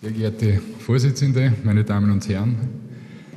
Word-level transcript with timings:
Sehr 0.00 0.12
geehrte 0.12 0.60
Vorsitzende, 0.78 1.52
meine 1.62 1.84
Damen 1.84 2.10
und 2.10 2.26
Herren, 2.26 2.56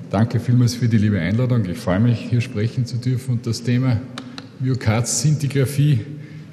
danke 0.09 0.39
vielmals 0.39 0.75
für 0.75 0.87
die 0.87 0.97
liebe 0.97 1.19
Einladung. 1.19 1.65
Ich 1.65 1.77
freue 1.77 1.99
mich, 1.99 2.19
hier 2.29 2.39
sprechen 2.39 2.85
zu 2.85 2.95
dürfen. 2.95 3.31
Und 3.31 3.45
das 3.45 3.63
Thema 3.63 3.99
Myokardzintigraphie 4.61 5.99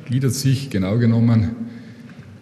gliedert 0.06 0.32
sich 0.32 0.68
genau 0.68 0.98
genommen 0.98 1.52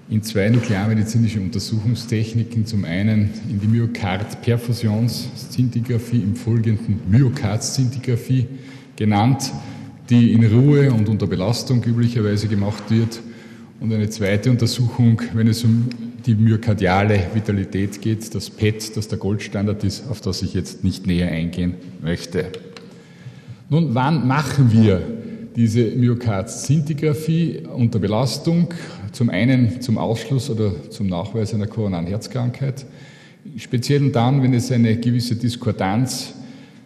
in 0.09 0.23
zwei 0.23 0.49
nuklearmedizinische 0.49 1.43
Untersuchungstechniken. 1.43 2.65
Zum 2.65 2.87
einen 2.87 3.35
in 3.51 3.61
die 3.61 3.67
Myokardperfusionszintigraphie, 3.67 6.23
im 6.23 6.37
folgenden 6.37 7.01
Myokardzintigraphie 7.11 8.47
genannt, 8.97 9.53
die 10.09 10.33
in 10.33 10.43
Ruhe 10.47 10.91
und 10.91 11.11
unter 11.11 11.27
Belastung 11.27 11.85
üblicherweise 11.85 12.49
gemacht 12.49 12.85
wird. 12.89 13.21
Und 13.79 13.93
eine 13.93 14.09
zweite 14.09 14.51
Untersuchung, 14.51 15.21
wenn 15.35 15.49
es 15.49 15.65
um 15.65 15.91
die 16.27 16.35
myokardiale 16.35 17.27
Vitalität 17.35 18.01
geht, 18.01 18.35
das 18.35 18.51
PET, 18.51 18.97
das 18.97 19.09
der 19.09 19.19
Goldstandard 19.19 19.85
ist, 19.85 20.09
auf 20.11 20.21
das 20.21 20.43
ich 20.43 20.55
jetzt 20.55 20.85
nicht 20.85 21.07
näher 21.07 21.31
eingehen 21.31 21.75
möchte. 22.03 22.47
Nun, 23.71 23.95
wann 23.95 24.27
machen 24.27 24.73
wir 24.73 25.03
diese 25.55 25.85
Myokardzintigraphie 25.85 27.65
unter 27.75 27.99
Belastung? 27.99 28.69
Zum 29.13 29.31
einen 29.31 29.81
zum 29.81 29.99
Ausschluss 29.99 30.51
oder 30.51 30.91
zum 30.91 31.09
Nachweis 31.09 31.55
einer 31.55 31.67
koronaren 31.67 32.07
Herzkrankheit. 32.07 32.87
Speziell 33.57 34.11
dann, 34.11 34.43
wenn 34.43 34.55
es 34.55 34.71
eine 34.71 34.97
gewisse 34.97 35.37
Diskordanz 35.37 36.35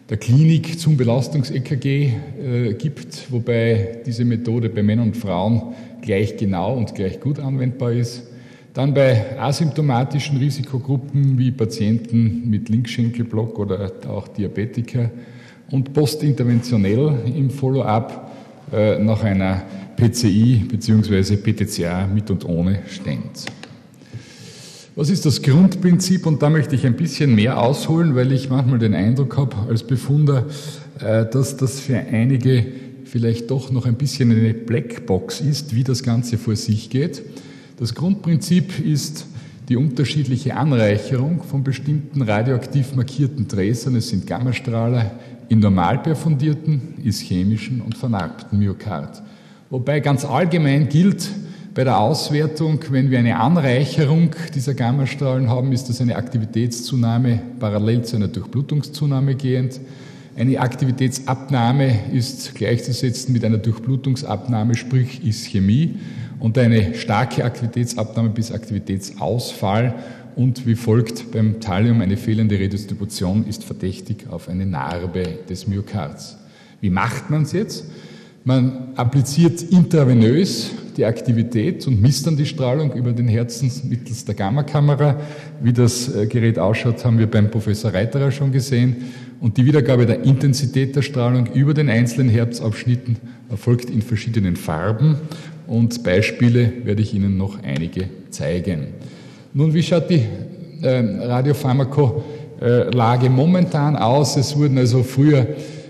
der 0.09 0.17
Klinik 0.17 0.79
zum 0.79 0.97
Belastungs-EKG 0.97 2.13
äh, 2.41 2.73
gibt, 2.73 3.31
wobei 3.31 3.99
diese 4.05 4.25
Methode 4.25 4.69
bei 4.69 4.83
Männern 4.83 5.07
und 5.07 5.17
Frauen 5.17 5.73
gleich 6.01 6.37
genau 6.37 6.75
und 6.75 6.93
gleich 6.95 7.19
gut 7.19 7.39
anwendbar 7.39 7.93
ist. 7.93 8.23
Dann 8.73 8.91
bei 8.93 9.39
asymptomatischen 9.39 10.37
Risikogruppen 10.37 11.37
wie 11.37 11.51
Patienten 11.51 12.49
mit 12.49 12.69
Linkschenkelblock 12.69 13.59
oder 13.59 13.91
auch 14.09 14.27
Diabetiker 14.27 15.11
und 15.69 15.93
postinterventionell 15.93 17.19
im 17.35 17.51
Follow-up 17.51 18.31
äh, 18.71 18.97
nach 18.97 19.23
einer 19.23 19.61
PCI 19.95 20.65
bzw. 20.67 21.37
PTCA 21.37 22.07
mit 22.07 22.31
und 22.31 22.45
ohne 22.45 22.79
Stent. 22.87 23.45
Was 24.95 25.11
ist 25.11 25.25
das 25.27 25.43
Grundprinzip? 25.43 26.25
Und 26.25 26.41
da 26.41 26.49
möchte 26.49 26.75
ich 26.75 26.85
ein 26.85 26.95
bisschen 26.95 27.35
mehr 27.35 27.59
ausholen, 27.59 28.15
weil 28.15 28.31
ich 28.31 28.49
manchmal 28.49 28.79
den 28.79 28.95
Eindruck 28.95 29.37
habe 29.37 29.55
als 29.69 29.83
Befunder, 29.83 30.47
äh, 30.99 31.27
dass 31.27 31.57
das 31.57 31.79
für 31.79 31.97
einige 31.97 32.65
vielleicht 33.05 33.51
doch 33.51 33.69
noch 33.71 33.85
ein 33.85 33.95
bisschen 33.95 34.31
eine 34.31 34.55
Blackbox 34.55 35.41
ist, 35.41 35.75
wie 35.75 35.83
das 35.83 36.01
Ganze 36.01 36.39
vor 36.39 36.55
sich 36.55 36.89
geht. 36.89 37.21
Das 37.77 37.95
Grundprinzip 37.95 38.79
ist 38.79 39.25
die 39.67 39.77
unterschiedliche 39.77 40.55
Anreicherung 40.55 41.41
von 41.43 41.63
bestimmten 41.63 42.21
radioaktiv 42.21 42.95
markierten 42.95 43.47
Träsern. 43.47 43.95
Es 43.95 44.09
sind 44.09 44.27
Gammastrahler 44.27 45.11
in 45.49 45.59
normal 45.59 45.99
perfundierten, 45.99 46.95
ischämischen 47.03 47.81
und 47.81 47.97
vernarbten 47.97 48.59
Myokard. 48.59 49.23
Wobei 49.69 50.01
ganz 50.01 50.23
allgemein 50.25 50.89
gilt, 50.89 51.29
bei 51.73 51.83
der 51.83 51.97
Auswertung, 51.97 52.79
wenn 52.91 53.09
wir 53.09 53.17
eine 53.17 53.39
Anreicherung 53.39 54.29
dieser 54.53 54.75
Gammastrahlen 54.75 55.49
haben, 55.49 55.71
ist 55.71 55.89
das 55.89 56.01
eine 56.01 56.15
Aktivitätszunahme 56.15 57.41
parallel 57.59 58.03
zu 58.03 58.17
einer 58.17 58.27
Durchblutungszunahme 58.27 59.33
gehend. 59.33 59.79
Eine 60.35 60.59
Aktivitätsabnahme 60.59 62.11
ist 62.11 62.55
gleichzusetzen 62.55 63.33
mit 63.33 63.45
einer 63.45 63.59
Durchblutungsabnahme, 63.59 64.73
sprich 64.73 65.23
Ischämie 65.23 65.99
und 66.39 66.57
eine 66.57 66.95
starke 66.95 67.45
Aktivitätsabnahme 67.45 68.29
bis 68.29 68.51
Aktivitätsausfall 68.51 69.93
und 70.35 70.65
wie 70.65 70.73
folgt 70.73 71.31
beim 71.31 71.59
Thallium 71.59 72.01
eine 72.01 72.17
fehlende 72.17 72.57
Redistribution 72.57 73.45
ist 73.45 73.63
verdächtig 73.63 74.25
auf 74.27 74.49
eine 74.49 74.65
Narbe 74.65 75.37
des 75.47 75.67
Myokards. 75.67 76.37
Wie 76.81 76.89
macht 76.89 77.29
man 77.29 77.43
es 77.43 77.51
jetzt? 77.51 77.85
Man 78.43 78.89
appliziert 78.95 79.61
intravenös 79.61 80.71
die 80.97 81.05
Aktivität 81.05 81.87
und 81.87 82.01
misst 82.01 82.27
dann 82.27 82.37
die 82.37 82.45
Strahlung 82.45 82.93
über 82.93 83.13
den 83.13 83.27
Herzen 83.27 83.71
mittels 83.89 84.25
der 84.25 84.35
Gammakamera. 84.35 85.19
Wie 85.61 85.73
das 85.73 86.13
äh, 86.13 86.27
Gerät 86.27 86.59
ausschaut, 86.59 87.03
haben 87.03 87.17
wir 87.17 87.27
beim 87.27 87.49
Professor 87.49 87.93
Reiterer 87.93 88.31
schon 88.31 88.51
gesehen. 88.51 88.97
Und 89.39 89.57
die 89.57 89.65
Wiedergabe 89.65 90.05
der 90.05 90.23
Intensität 90.23 90.95
der 90.95 91.01
Strahlung 91.01 91.47
über 91.53 91.73
den 91.73 91.89
einzelnen 91.89 92.29
Herzabschnitten 92.29 93.17
erfolgt 93.49 93.89
in 93.89 94.01
verschiedenen 94.01 94.55
Farben 94.55 95.17
und 95.67 96.03
Beispiele 96.03 96.71
werde 96.83 97.01
ich 97.01 97.13
Ihnen 97.13 97.37
noch 97.37 97.61
einige 97.63 98.09
zeigen. 98.29 98.87
Nun, 99.53 99.73
wie 99.73 99.83
schaut 99.83 100.09
die 100.09 100.23
äh, 100.81 101.25
Radiopharmakolage 101.25 103.29
momentan 103.29 103.95
aus? 103.95 104.35
Es 104.37 104.57
wurden 104.57 104.77
also 104.77 105.03
früher 105.03 105.47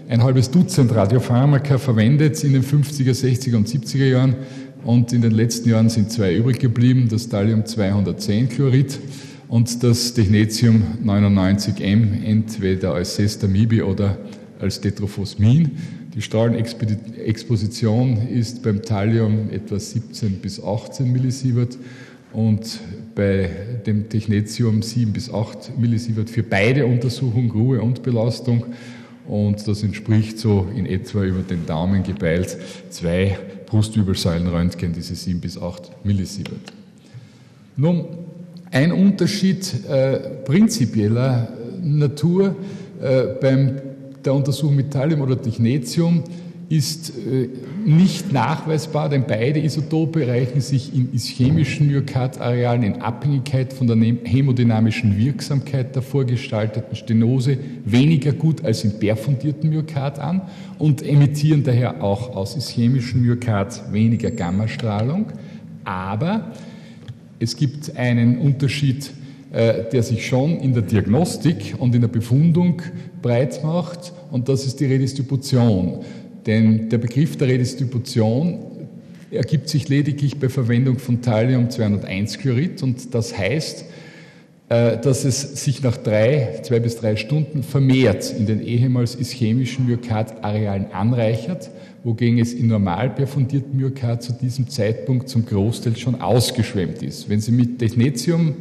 ein 0.09 0.23
halbes 0.23 0.51
Dutzend 0.51 0.93
Radiopharmaka 0.93 1.77
verwendet 1.77 2.43
in 2.43 2.53
den 2.53 2.63
50er, 2.63 3.13
60er 3.13 3.55
und 3.55 3.67
70er 3.67 4.05
Jahren 4.05 4.35
und 4.83 5.13
in 5.13 5.21
den 5.21 5.31
letzten 5.31 5.69
Jahren 5.69 5.89
sind 5.89 6.11
zwei 6.11 6.35
übrig 6.35 6.59
geblieben, 6.59 7.07
das 7.09 7.29
Thallium-210-Chlorid 7.29 8.99
und 9.53 9.83
das 9.83 10.15
Technetium 10.15 10.81
99M, 11.05 12.25
entweder 12.25 12.95
als 12.95 13.17
Sestamibi 13.17 13.83
oder 13.83 14.17
als 14.59 14.81
Tetrophosmin. 14.81 15.69
Die 16.15 16.23
Strahlenexposition 16.23 18.29
ist 18.29 18.63
beim 18.63 18.81
Thallium 18.81 19.51
etwa 19.51 19.79
17 19.79 20.39
bis 20.39 20.59
18 20.59 21.11
Millisievert 21.11 21.77
und 22.31 22.79
bei 23.13 23.47
dem 23.85 24.09
Technetium 24.09 24.81
7 24.81 25.13
bis 25.13 25.31
8 25.31 25.77
Millisievert 25.77 26.31
für 26.31 26.41
beide 26.41 26.87
Untersuchungen, 26.87 27.51
Ruhe 27.51 27.79
und 27.79 28.01
Belastung. 28.01 28.65
Und 29.27 29.67
das 29.67 29.83
entspricht 29.83 30.39
so 30.39 30.67
in 30.75 30.87
etwa 30.87 31.25
über 31.25 31.43
den 31.43 31.67
Daumen 31.67 32.01
gebeilt 32.01 32.57
zwei 32.89 33.37
Brustwirbelsäulenröntgen, 33.67 34.93
diese 34.93 35.13
7 35.13 35.39
bis 35.39 35.61
8 35.61 36.03
Millisievert. 36.03 36.73
Nun, 37.77 38.32
ein 38.73 38.91
Unterschied 38.91 39.71
äh, 39.87 40.17
prinzipieller 40.45 41.47
Natur 41.81 42.55
äh, 43.01 43.23
beim 43.39 43.81
der 44.25 44.33
Untersuchung 44.33 44.75
mit 44.75 44.91
Thallium 44.91 45.21
oder 45.21 45.39
Technetium 45.39 46.23
ist 46.69 47.09
äh, 47.09 47.49
nicht 47.85 48.31
nachweisbar, 48.31 49.09
denn 49.09 49.25
beide 49.27 49.59
Isotope 49.59 50.27
reichen 50.27 50.61
sich 50.61 50.95
in 50.95 51.13
ischämischen 51.13 51.87
Myokardarealen 51.87 52.83
in 52.83 53.01
Abhängigkeit 53.01 53.73
von 53.73 53.85
der 53.85 53.97
hämodynamischen 53.97 55.17
Wirksamkeit 55.17 55.93
der 55.93 56.01
vorgestalteten 56.01 56.95
Stenose 56.95 57.57
weniger 57.85 58.31
gut 58.31 58.63
als 58.65 58.83
in 58.85 58.97
perfundierten 58.97 59.69
Myokard 59.69 60.17
an 60.17 60.41
und 60.79 61.03
emittieren 61.03 61.63
daher 61.63 62.01
auch 62.01 62.35
aus 62.35 62.55
ischämischen 62.55 63.21
Myokard 63.21 63.91
weniger 63.91 64.31
Gammastrahlung. 64.31 65.27
Aber 65.83 66.53
es 67.43 67.55
gibt 67.57 67.95
einen 67.97 68.37
Unterschied 68.39 69.11
äh, 69.53 69.83
der 69.91 70.01
sich 70.01 70.25
schon 70.25 70.59
in 70.61 70.73
der 70.73 70.81
Diagnostik 70.81 71.75
und 71.77 71.93
in 71.93 72.01
der 72.01 72.07
Befundung 72.07 72.81
breit 73.21 73.63
macht, 73.63 74.11
und 74.31 74.49
das 74.49 74.65
ist 74.65 74.79
die 74.79 74.85
Redistribution. 74.85 75.99
Denn 76.47 76.89
der 76.89 76.97
Begriff 76.97 77.37
der 77.37 77.49
Redistribution 77.49 78.57
ergibt 79.29 79.69
sich 79.69 79.89
lediglich 79.89 80.39
bei 80.39 80.49
Verwendung 80.49 80.97
von 80.97 81.21
Thallium-201-Chlorid 81.21 82.81
und 82.81 83.13
das 83.13 83.37
heißt, 83.37 83.85
äh, 84.69 84.97
dass 84.97 85.23
es 85.23 85.63
sich 85.63 85.83
nach 85.83 85.97
drei, 85.97 86.61
zwei 86.63 86.79
bis 86.79 86.95
drei 86.95 87.15
Stunden 87.15 87.61
vermehrt 87.61 88.33
in 88.35 88.47
den 88.47 88.59
ehemals 88.59 89.13
ischämischen 89.13 89.85
Myokardarealen 89.85 90.87
anreichert, 90.93 91.69
wogegen 92.03 92.39
es 92.39 92.53
in 92.53 92.67
normal 92.67 93.09
perfundierten 93.09 93.77
Myokard 93.77 94.23
zu 94.23 94.33
diesem 94.33 94.67
Zeitpunkt 94.67 95.29
zum 95.29 95.45
Großteil 95.45 95.95
schon 95.95 96.21
ausgeschwemmt 96.21 97.01
ist. 97.01 97.29
Wenn 97.29 97.39
Sie 97.39 97.51
mit 97.51 97.79
Technetium 97.79 98.55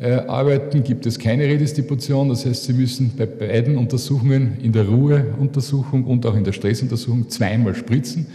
äh, 0.00 0.12
arbeiten, 0.12 0.84
gibt 0.84 1.06
es 1.06 1.18
keine 1.18 1.44
Redistribution. 1.44 2.28
Das 2.28 2.46
heißt, 2.46 2.64
Sie 2.64 2.72
müssen 2.72 3.12
bei 3.16 3.26
beiden 3.26 3.76
Untersuchungen, 3.76 4.58
in 4.62 4.72
der 4.72 4.86
Ruheuntersuchung 4.86 6.04
und 6.04 6.24
auch 6.24 6.36
in 6.36 6.44
der 6.44 6.52
Stressuntersuchung, 6.52 7.28
zweimal 7.28 7.74
spritzen. 7.74 8.26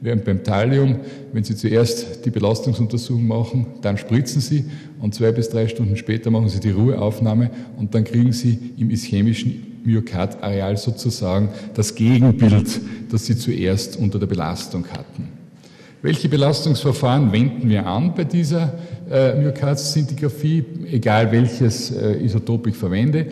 Während 0.00 0.24
beim 0.24 0.42
Thallium, 0.42 0.96
wenn 1.32 1.44
Sie 1.44 1.54
zuerst 1.54 2.24
die 2.24 2.30
Belastungsuntersuchung 2.30 3.24
machen, 3.24 3.66
dann 3.82 3.96
spritzen 3.96 4.40
Sie 4.40 4.64
und 5.00 5.14
zwei 5.14 5.30
bis 5.30 5.48
drei 5.48 5.68
Stunden 5.68 5.96
später 5.96 6.28
machen 6.32 6.48
Sie 6.48 6.58
die 6.58 6.70
Ruheaufnahme 6.70 7.50
und 7.78 7.94
dann 7.94 8.02
kriegen 8.02 8.32
Sie 8.32 8.58
im 8.78 8.90
ischämischen 8.90 9.71
Myokardareal 9.84 10.76
sozusagen 10.76 11.48
das 11.74 11.94
Gegenbild, 11.94 12.80
das 13.10 13.26
Sie 13.26 13.36
zuerst 13.36 13.96
unter 13.96 14.18
der 14.18 14.26
Belastung 14.26 14.86
hatten. 14.90 15.28
Welche 16.02 16.28
Belastungsverfahren 16.28 17.30
wenden 17.30 17.68
wir 17.68 17.86
an 17.86 18.12
bei 18.14 18.24
dieser 18.24 18.74
äh, 19.08 19.34
Myokardzintigraphie, 19.40 20.64
egal 20.90 21.30
welches 21.30 21.92
äh, 21.92 22.24
Isotop 22.24 22.66
ich 22.66 22.74
verwende? 22.74 23.26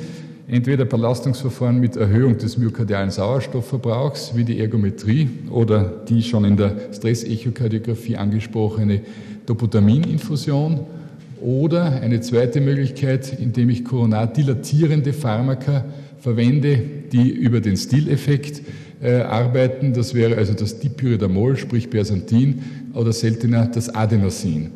Entweder 0.47 0.85
Belastungsverfahren 0.85 1.81
mit 1.81 1.97
Erhöhung 1.97 2.38
des 2.38 2.58
myokardialen 2.58 3.11
Sauerstoffverbrauchs 3.11 4.32
wie 4.35 4.44
die 4.44 4.61
Ergometrie 4.61 5.29
oder 5.50 5.82
die 6.08 6.23
schon 6.23 6.44
in 6.44 6.56
der 6.56 6.75
Stressechokardiographie 6.93 8.17
angesprochene 8.17 9.00
Doputamininfusion 9.46 10.81
Oder 11.41 12.03
eine 12.03 12.20
zweite 12.20 12.61
Möglichkeit, 12.61 13.38
indem 13.41 13.70
ich 13.70 13.85
koronardilatierende 13.85 15.12
Pharmaka 15.14 15.85
verwende, 16.20 16.78
die 17.12 17.31
über 17.31 17.61
den 17.61 17.76
Stileffekt 17.76 18.62
äh, 19.02 19.20
arbeiten. 19.20 19.93
Das 19.93 20.14
wäre 20.14 20.37
also 20.37 20.55
das 20.55 20.78
Dipyridamol, 20.78 21.56
sprich 21.56 21.90
Bersantin, 21.90 22.62
oder 22.94 23.12
seltener 23.12 23.67
das 23.67 23.88
Adenosin. 23.88 24.70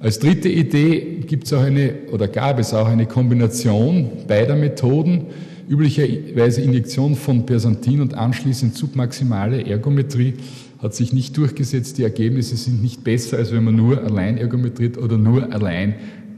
Als 0.00 0.18
dritte 0.18 0.48
Idee 0.48 1.20
gibt 1.26 1.44
es 1.44 1.52
auch 1.52 1.62
eine, 1.62 1.92
oder 2.10 2.26
gab 2.26 2.58
es 2.58 2.72
auch 2.72 2.88
eine 2.88 3.06
Kombination 3.06 4.10
beider 4.26 4.56
Methoden, 4.56 5.26
üblicherweise 5.68 6.62
Injektion 6.62 7.14
von 7.14 7.46
Persantin 7.46 8.00
und 8.00 8.14
anschließend 8.14 8.74
submaximale 8.74 9.64
Ergometrie 9.66 10.34
hat 10.82 10.94
sich 10.94 11.12
nicht 11.12 11.36
durchgesetzt. 11.36 11.98
Die 11.98 12.02
Ergebnisse 12.02 12.56
sind 12.56 12.82
nicht 12.82 13.04
besser, 13.04 13.36
als 13.36 13.52
wenn 13.52 13.64
man 13.64 13.76
nur 13.76 14.02
allein 14.02 14.38
ergometriert 14.38 14.96
oder 14.96 15.18
nur 15.18 15.52
allein 15.52 15.94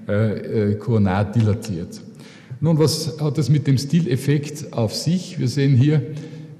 äh, 0.08 0.72
äh, 0.72 0.74
koronar 0.74 1.30
dilatiert. 1.30 2.00
Nun, 2.64 2.78
was 2.78 3.16
hat 3.20 3.38
das 3.38 3.48
mit 3.48 3.66
dem 3.66 3.76
Stileffekt 3.76 4.72
auf 4.72 4.94
sich? 4.94 5.36
Wir 5.40 5.48
sehen 5.48 5.74
hier 5.74 6.00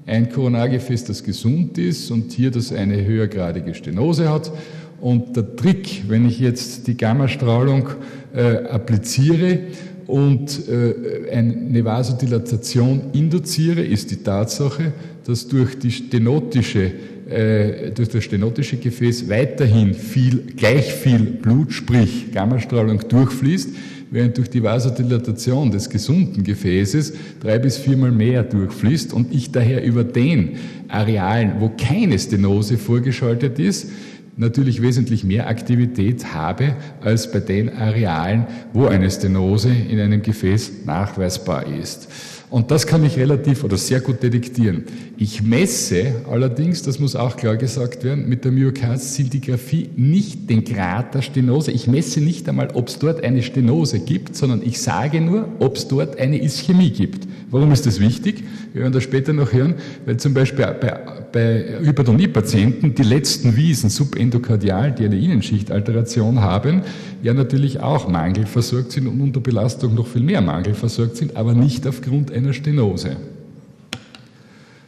ein 0.05 0.29
Koronargefäß, 0.29 1.05
das 1.05 1.23
gesund 1.23 1.77
ist 1.77 2.11
und 2.11 2.33
hier 2.33 2.51
das 2.51 2.73
eine 2.73 3.05
höhergradige 3.05 3.73
Stenose 3.73 4.29
hat. 4.29 4.51
Und 4.99 5.37
der 5.37 5.55
Trick, 5.55 6.03
wenn 6.09 6.27
ich 6.27 6.41
jetzt 6.41 6.87
die 6.87 6.97
Gammastrahlung 6.97 7.87
äh, 8.35 8.65
appliziere 8.65 9.59
und 10.05 10.67
äh, 10.67 11.31
eine 11.31 11.85
Vasodilatation 11.85 13.03
induziere, 13.13 13.81
ist 13.81 14.11
die 14.11 14.23
Tatsache, 14.23 14.91
dass 15.23 15.47
durch 15.47 15.79
die 15.79 15.91
stenotische 15.91 16.91
äh, 17.29 17.91
durch 17.91 18.09
das 18.09 18.25
stenotische 18.25 18.75
Gefäß 18.75 19.29
weiterhin 19.29 19.93
viel, 19.93 20.43
gleich 20.57 20.93
viel 20.93 21.19
Blut, 21.19 21.71
sprich 21.71 22.33
Gammastrahlung 22.33 23.07
durchfließt, 23.07 23.69
während 24.13 24.37
durch 24.37 24.49
die 24.51 24.61
Vasodilatation 24.61 25.71
des 25.71 25.89
gesunden 25.89 26.43
Gefäßes 26.43 27.13
drei 27.39 27.57
bis 27.57 27.77
viermal 27.77 28.11
mehr 28.11 28.43
durchfließt 28.43 29.11
und 29.11 29.33
ich 29.33 29.51
daher 29.51 29.83
über 29.83 30.03
den 30.03 30.57
Arealen, 30.87 31.53
wo 31.59 31.69
keine 31.69 32.19
Stenose 32.19 32.77
vorgeschaltet 32.77 33.57
ist, 33.57 33.89
natürlich 34.35 34.81
wesentlich 34.81 35.23
mehr 35.23 35.47
Aktivität 35.47 36.33
habe 36.33 36.75
als 37.01 37.31
bei 37.31 37.39
den 37.39 37.69
Arealen, 37.69 38.47
wo 38.73 38.87
eine 38.87 39.09
Stenose 39.09 39.69
in 39.69 39.99
einem 39.99 40.21
Gefäß 40.21 40.85
nachweisbar 40.85 41.67
ist. 41.67 42.07
Und 42.53 42.69
das 42.69 42.85
kann 42.85 43.03
ich 43.03 43.17
relativ 43.17 43.63
oder 43.63 43.77
sehr 43.77 43.99
gut 43.99 44.21
detektieren. 44.21 44.83
Ich 45.17 45.41
messe 45.41 46.21
allerdings, 46.29 46.83
das 46.83 46.99
muss 46.99 47.15
auch 47.15 47.35
klar 47.35 47.57
gesagt 47.57 48.03
werden, 48.03 48.29
mit 48.29 48.45
der 48.45 48.51
Myokard-Szintigraphie 48.51 49.89
nicht 49.95 50.47
den 50.51 50.63
Grad 50.63 51.15
der 51.15 51.23
Stenose. 51.23 51.71
Ich 51.71 51.87
messe 51.87 52.21
nicht 52.21 52.47
einmal, 52.47 52.69
ob 52.75 52.89
es 52.89 52.99
dort 52.99 53.23
eine 53.23 53.41
Stenose 53.41 54.01
gibt, 54.01 54.35
sondern 54.35 54.61
ich 54.63 54.79
sage 54.79 55.19
nur, 55.19 55.47
ob 55.57 55.77
es 55.77 55.87
dort 55.87 56.19
eine 56.19 56.43
Ischämie 56.43 56.91
gibt. 56.91 57.27
Warum 57.49 57.71
ist 57.71 57.87
das 57.87 57.99
wichtig? 57.99 58.43
Wir 58.73 58.81
werden 58.81 58.93
das 58.93 59.03
später 59.03 59.33
noch 59.33 59.53
hören, 59.53 59.75
weil 60.05 60.17
zum 60.17 60.33
Beispiel 60.33 60.65
bei, 60.65 60.99
bei 61.31 61.77
Hypertonie-Patienten 61.83 62.95
die 62.95 63.03
letzten 63.03 63.55
Wiesen 63.55 63.91
subendokardial, 63.91 64.91
die 64.91 65.05
eine 65.05 65.19
Innenschichtalteration 65.19 66.41
haben, 66.41 66.81
ja 67.21 67.35
natürlich 67.35 67.81
auch 67.81 68.07
mangelversorgt 68.07 68.91
sind 68.91 69.07
und 69.07 69.21
unter 69.21 69.41
Belastung 69.41 69.93
noch 69.93 70.07
viel 70.07 70.23
mehr 70.23 70.41
mangelversorgt 70.41 71.17
sind, 71.17 71.37
aber 71.37 71.53
nicht 71.53 71.85
aufgrund 71.85 72.31
einer 72.31 72.51
Stenose. 72.51 73.15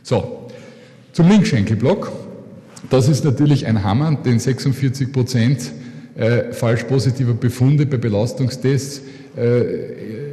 So, 0.01 0.49
zum 1.13 1.29
Linkschenkelblock. 1.29 2.11
Das 2.89 3.07
ist 3.07 3.23
natürlich 3.23 3.67
ein 3.67 3.83
Hammer, 3.83 4.15
den 4.15 4.39
46 4.39 5.13
Prozent 5.13 5.71
äh, 6.15 6.53
falsch 6.53 6.83
positiver 6.85 7.33
Befunde 7.33 7.85
bei 7.85 7.97
Belastungstests 7.97 9.01
äh, 9.37 10.24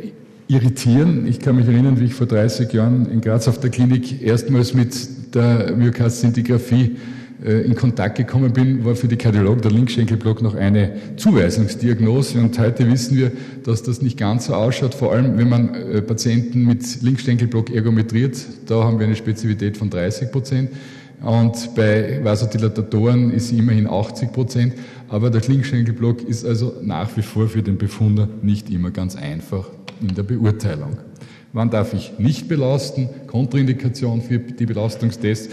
irritieren. 0.52 1.26
Ich 1.26 1.40
kann 1.40 1.56
mich 1.56 1.66
erinnern, 1.66 1.98
wie 1.98 2.04
ich 2.04 2.14
vor 2.14 2.26
30 2.26 2.72
Jahren 2.72 3.10
in 3.10 3.20
Graz 3.20 3.48
auf 3.48 3.58
der 3.58 3.70
Klinik 3.70 4.22
erstmals 4.22 4.74
mit 4.74 5.34
der 5.34 5.74
Myokardzintigraphie 5.74 6.96
äh, 7.44 7.62
in 7.62 7.74
Kontakt 7.74 8.18
gekommen 8.18 8.52
bin, 8.52 8.84
war 8.84 8.94
für 8.94 9.08
die 9.08 9.16
Kardiologen 9.16 9.62
der 9.62 9.70
Linkschenkelblock 9.70 10.42
noch 10.42 10.54
eine 10.54 10.92
Zuweisungsdiagnose. 11.16 12.38
Und 12.38 12.58
heute 12.58 12.90
wissen 12.90 13.16
wir, 13.16 13.32
dass 13.64 13.82
das 13.82 14.02
nicht 14.02 14.18
ganz 14.18 14.46
so 14.46 14.54
ausschaut, 14.54 14.94
vor 14.94 15.12
allem 15.12 15.38
wenn 15.38 15.48
man 15.48 15.74
äh, 15.74 16.02
Patienten 16.02 16.66
mit 16.66 17.02
Linkschenkelblock 17.02 17.70
ergometriert. 17.70 18.36
Da 18.66 18.84
haben 18.84 18.98
wir 18.98 19.06
eine 19.06 19.16
Spezifität 19.16 19.78
von 19.78 19.88
30 19.88 20.30
Prozent. 20.30 20.70
Und 21.20 21.74
bei 21.74 22.20
Vasodilatatoren 22.22 23.30
ist 23.32 23.48
sie 23.48 23.58
immerhin 23.58 23.86
80 23.86 24.32
Prozent. 24.32 24.74
Aber 25.08 25.30
der 25.30 25.42
Linkschenkelblock 25.42 26.22
ist 26.22 26.44
also 26.44 26.74
nach 26.82 27.16
wie 27.16 27.22
vor 27.22 27.48
für 27.48 27.62
den 27.62 27.78
Befunder 27.78 28.28
nicht 28.42 28.70
immer 28.70 28.90
ganz 28.90 29.14
einfach 29.14 29.68
in 30.00 30.14
der 30.14 30.22
Beurteilung. 30.22 30.96
Wann 31.52 31.68
darf 31.68 31.92
ich 31.92 32.18
nicht 32.18 32.48
belasten? 32.48 33.10
Kontraindikation 33.26 34.22
für 34.22 34.38
die 34.38 34.64
Belastungstests. 34.64 35.50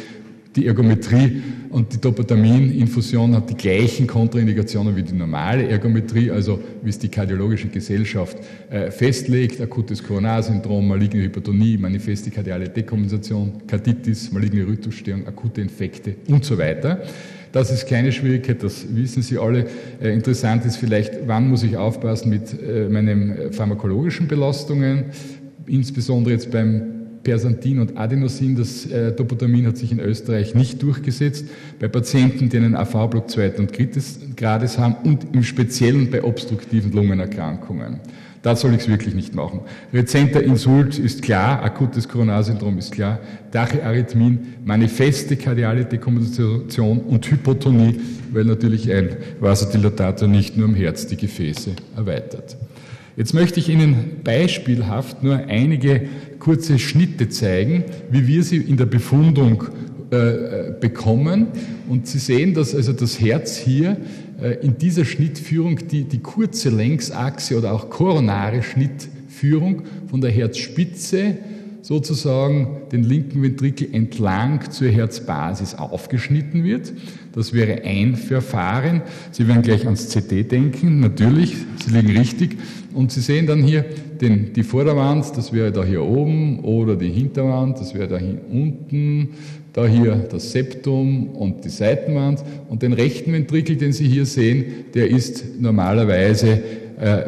Die 0.55 0.65
Ergometrie 0.65 1.43
und 1.69 1.93
die 1.93 2.01
Dopatamin-Infusion 2.01 3.35
hat 3.35 3.51
die 3.51 3.55
gleichen 3.55 4.07
Kontraindikationen 4.07 4.95
wie 4.95 5.03
die 5.03 5.13
normale 5.13 5.67
Ergometrie, 5.69 6.31
also 6.31 6.59
wie 6.81 6.89
es 6.89 6.97
die 6.97 7.07
kardiologische 7.07 7.67
Gesellschaft 7.67 8.35
äh, 8.71 8.89
festlegt, 8.89 9.61
akutes 9.61 10.03
Koronarsyndrom, 10.03 10.87
maligne 10.87 11.21
Hypertonie, 11.21 11.77
manifeste 11.77 12.31
kardiale 12.31 12.67
Dekompensation, 12.67 13.61
Karditis, 13.67 14.31
maligne 14.31 14.65
Rhythmusstörung, 14.65 15.27
akute 15.27 15.61
Infekte 15.61 16.15
und 16.27 16.43
so 16.43 16.57
weiter. 16.57 17.03
Das 17.51 17.71
ist 17.71 17.87
keine 17.87 18.11
Schwierigkeit, 18.11 18.63
das 18.63 18.85
wissen 18.89 19.21
Sie 19.21 19.37
alle. 19.37 19.67
Äh, 20.01 20.13
interessant 20.13 20.65
ist 20.65 20.77
vielleicht, 20.77 21.27
wann 21.27 21.47
muss 21.47 21.61
ich 21.61 21.77
aufpassen 21.77 22.31
mit 22.31 22.59
äh, 22.59 22.89
meinen 22.89 23.37
äh, 23.37 23.51
pharmakologischen 23.51 24.27
Belastungen, 24.27 25.05
insbesondere 25.67 26.33
jetzt 26.33 26.49
beim 26.49 26.98
Persantin 27.29 27.77
und 27.77 27.95
Adenosin, 27.95 28.55
das 28.55 28.87
äh, 28.87 29.11
Dopotamin 29.11 29.67
hat 29.67 29.77
sich 29.77 29.91
in 29.91 29.99
Österreich 29.99 30.55
nicht 30.55 30.81
durchgesetzt. 30.81 31.45
Bei 31.79 31.87
Patienten, 31.87 32.49
die 32.49 32.57
einen 32.57 32.75
AV-Block 32.75 33.29
zweiten 33.29 33.61
und 33.61 33.77
dritten 33.77 34.01
Grades 34.35 34.79
haben 34.79 34.95
und 35.03 35.27
im 35.35 35.43
Speziellen 35.43 36.09
bei 36.09 36.23
obstruktiven 36.23 36.91
Lungenerkrankungen. 36.91 37.99
Da 38.41 38.55
soll 38.55 38.71
ich 38.71 38.79
es 38.79 38.87
wirklich 38.87 39.13
nicht 39.13 39.35
machen. 39.35 39.59
Rezenter 39.93 40.41
Insult 40.41 40.97
ist 40.97 41.21
klar, 41.21 41.61
akutes 41.61 42.07
Koronarsyndrom 42.07 42.79
ist 42.79 42.93
klar, 42.93 43.19
Tachyarrhythmien, 43.51 44.55
manifeste 44.65 45.35
kardiale 45.35 45.85
Dekompensation 45.85 46.97
und 46.97 47.29
Hypotonie, 47.29 47.99
weil 48.33 48.45
natürlich 48.45 48.91
ein 48.91 49.09
Vasodilatator 49.39 50.27
nicht 50.27 50.57
nur 50.57 50.67
am 50.67 50.73
Herz 50.73 51.05
die 51.05 51.17
Gefäße 51.17 51.73
erweitert. 51.95 52.57
Jetzt 53.19 53.33
möchte 53.33 53.59
ich 53.59 53.67
Ihnen 53.67 54.21
beispielhaft 54.23 55.23
nur 55.23 55.35
einige 55.35 56.07
kurze 56.39 56.79
Schnitte 56.79 57.27
zeigen, 57.27 57.83
wie 58.09 58.27
wir 58.27 58.43
sie 58.43 58.55
in 58.55 58.77
der 58.77 58.85
Befundung 58.85 59.65
äh, 60.09 60.71
bekommen. 60.79 61.47
Und 61.89 62.07
Sie 62.07 62.17
sehen, 62.17 62.53
dass 62.53 62.73
also 62.73 62.93
das 62.93 63.19
Herz 63.19 63.57
hier 63.57 63.97
äh, 64.41 64.65
in 64.65 64.77
dieser 64.77 65.03
Schnittführung 65.03 65.85
die, 65.89 66.05
die 66.05 66.19
kurze 66.19 66.69
Längsachse 66.69 67.57
oder 67.57 67.73
auch 67.73 67.89
koronare 67.89 68.63
Schnittführung 68.63 69.81
von 70.09 70.21
der 70.21 70.31
Herzspitze 70.31 71.39
sozusagen 71.81 72.81
den 72.91 73.03
linken 73.03 73.41
Ventrikel 73.41 73.93
entlang 73.93 74.69
zur 74.71 74.89
Herzbasis 74.89 75.75
aufgeschnitten 75.75 76.63
wird. 76.63 76.93
Das 77.33 77.53
wäre 77.53 77.83
ein 77.83 78.15
Verfahren. 78.15 79.01
Sie 79.31 79.47
werden 79.47 79.61
gleich 79.61 79.85
ans 79.85 80.09
CT 80.09 80.51
denken, 80.51 80.99
natürlich, 80.99 81.55
Sie 81.85 81.93
liegen 81.95 82.17
richtig. 82.17 82.57
Und 82.93 83.11
Sie 83.11 83.21
sehen 83.21 83.47
dann 83.47 83.63
hier 83.63 83.85
den, 84.19 84.51
die 84.53 84.63
Vorderwand, 84.63 85.37
das 85.37 85.53
wäre 85.53 85.71
da 85.71 85.83
hier 85.83 86.03
oben, 86.03 86.59
oder 86.59 86.95
die 86.95 87.09
Hinterwand, 87.09 87.79
das 87.79 87.93
wäre 87.93 88.07
da 88.07 88.17
hier 88.17 88.41
unten, 88.51 89.29
da 89.73 89.85
hier 89.85 90.15
das 90.29 90.51
Septum 90.51 91.29
und 91.29 91.63
die 91.63 91.69
Seitenwand. 91.69 92.43
Und 92.67 92.81
den 92.81 92.93
rechten 92.93 93.31
Ventrikel, 93.31 93.77
den 93.77 93.93
Sie 93.93 94.07
hier 94.07 94.25
sehen, 94.25 94.85
der 94.93 95.09
ist 95.09 95.59
normalerweise 95.59 96.61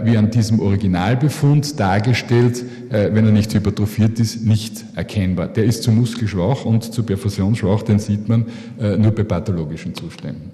wie 0.04 0.18
an 0.18 0.30
diesem 0.32 0.60
Originalbefund 0.60 1.80
dargestellt, 1.80 2.64
äh, 2.90 3.10
wenn 3.14 3.26
er 3.26 3.32
nicht 3.32 3.54
hypertrophiert 3.54 4.20
ist, 4.20 4.46
nicht 4.46 4.84
erkennbar. 4.96 5.48
Der 5.48 5.64
ist 5.64 5.84
zu 5.84 5.92
muskelschwach 5.92 6.66
und 6.66 6.94
zu 6.94 7.04
perfusionsschwach, 7.04 7.84
den 7.84 8.00
sieht 8.00 8.28
man 8.28 8.48
äh, 8.80 8.98
nur 8.98 9.12
bei 9.12 9.24
pathologischen 9.24 9.96
Zuständen. 9.96 10.52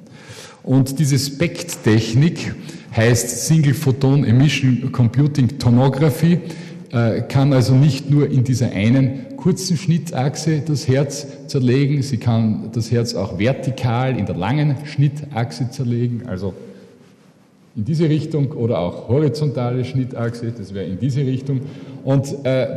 Und 0.62 1.00
diese 1.00 1.18
SPECT-Technik 1.18 2.54
heißt 2.96 3.48
Single 3.48 3.74
Photon 3.74 4.24
Emission 4.24 4.92
Computing 4.92 5.58
Tomography, 5.58 6.40
kann 7.28 7.52
also 7.52 7.76
nicht 7.76 8.10
nur 8.10 8.30
in 8.30 8.46
dieser 8.46 8.72
einen 8.72 9.38
kurzen 9.38 9.78
Schnittachse 9.78 10.62
das 10.66 10.88
Herz 10.88 11.28
zerlegen, 11.48 12.02
sie 12.02 12.18
kann 12.18 12.70
das 12.74 12.92
Herz 12.92 13.14
auch 13.14 13.40
vertikal 13.40 14.18
in 14.18 14.26
der 14.26 14.36
langen 14.36 14.76
Schnittachse 14.86 15.70
zerlegen, 15.70 16.24
also 16.28 16.54
in 17.78 17.86
diese 17.86 18.10
Richtung 18.10 18.54
oder 18.54 18.80
auch 18.80 19.08
horizontale 19.08 19.86
Schnittachse, 19.86 20.52
das 20.52 20.74
wäre 20.74 20.88
in 20.88 20.98
diese 21.00 21.22
Richtung. 21.22 21.62
Und 22.04 22.44
äh, 22.44 22.68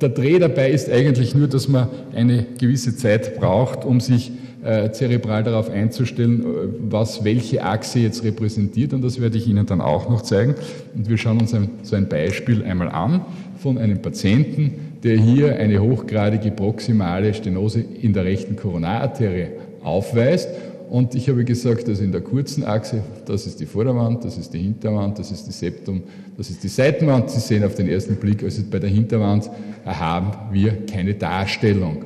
der 0.00 0.08
Dreh 0.08 0.38
dabei 0.38 0.70
ist 0.70 0.90
eigentlich 0.90 1.34
nur, 1.34 1.48
dass 1.48 1.68
man 1.68 1.88
eine 2.14 2.46
gewisse 2.58 2.96
Zeit 2.96 3.38
braucht, 3.38 3.84
um 3.84 4.00
sich 4.00 4.32
äh, 4.64 4.90
zerebral 4.90 5.42
darauf 5.42 5.68
einzustellen, 5.68 6.40
äh, 6.40 6.44
was 6.88 7.24
welche 7.24 7.62
Achse 7.62 7.98
jetzt 7.98 8.24
repräsentiert 8.24 8.94
und 8.94 9.02
das 9.02 9.20
werde 9.20 9.36
ich 9.36 9.46
Ihnen 9.46 9.66
dann 9.66 9.82
auch 9.82 10.08
noch 10.08 10.22
zeigen. 10.22 10.54
Und 10.94 11.10
wir 11.10 11.18
schauen 11.18 11.38
uns 11.38 11.52
ein, 11.52 11.68
so 11.82 11.94
ein 11.94 12.08
Beispiel 12.08 12.64
einmal 12.64 12.88
an 12.88 13.26
von 13.58 13.76
einem 13.76 14.00
Patienten, 14.00 14.96
der 15.02 15.18
hier 15.18 15.56
eine 15.56 15.82
hochgradige 15.82 16.52
proximale 16.52 17.34
Stenose 17.34 17.84
in 18.00 18.14
der 18.14 18.24
rechten 18.24 18.56
Koronararterie 18.56 19.48
aufweist 19.82 20.48
und 20.92 21.14
ich 21.14 21.26
habe 21.30 21.42
gesagt, 21.42 21.88
also 21.88 22.04
in 22.04 22.12
der 22.12 22.20
kurzen 22.20 22.64
Achse, 22.64 23.02
das 23.24 23.46
ist 23.46 23.58
die 23.58 23.64
Vorderwand, 23.64 24.26
das 24.26 24.36
ist 24.36 24.52
die 24.52 24.58
Hinterwand, 24.58 25.18
das 25.18 25.30
ist 25.30 25.46
die 25.46 25.52
Septum, 25.52 26.02
das 26.36 26.50
ist 26.50 26.62
die 26.62 26.68
Seitenwand. 26.68 27.30
Sie 27.30 27.40
sehen 27.40 27.64
auf 27.64 27.74
den 27.74 27.88
ersten 27.88 28.16
Blick, 28.16 28.42
also 28.42 28.62
bei 28.70 28.78
der 28.78 28.90
Hinterwand 28.90 29.48
haben 29.86 30.52
wir 30.52 30.84
keine 30.84 31.14
Darstellung. 31.14 32.04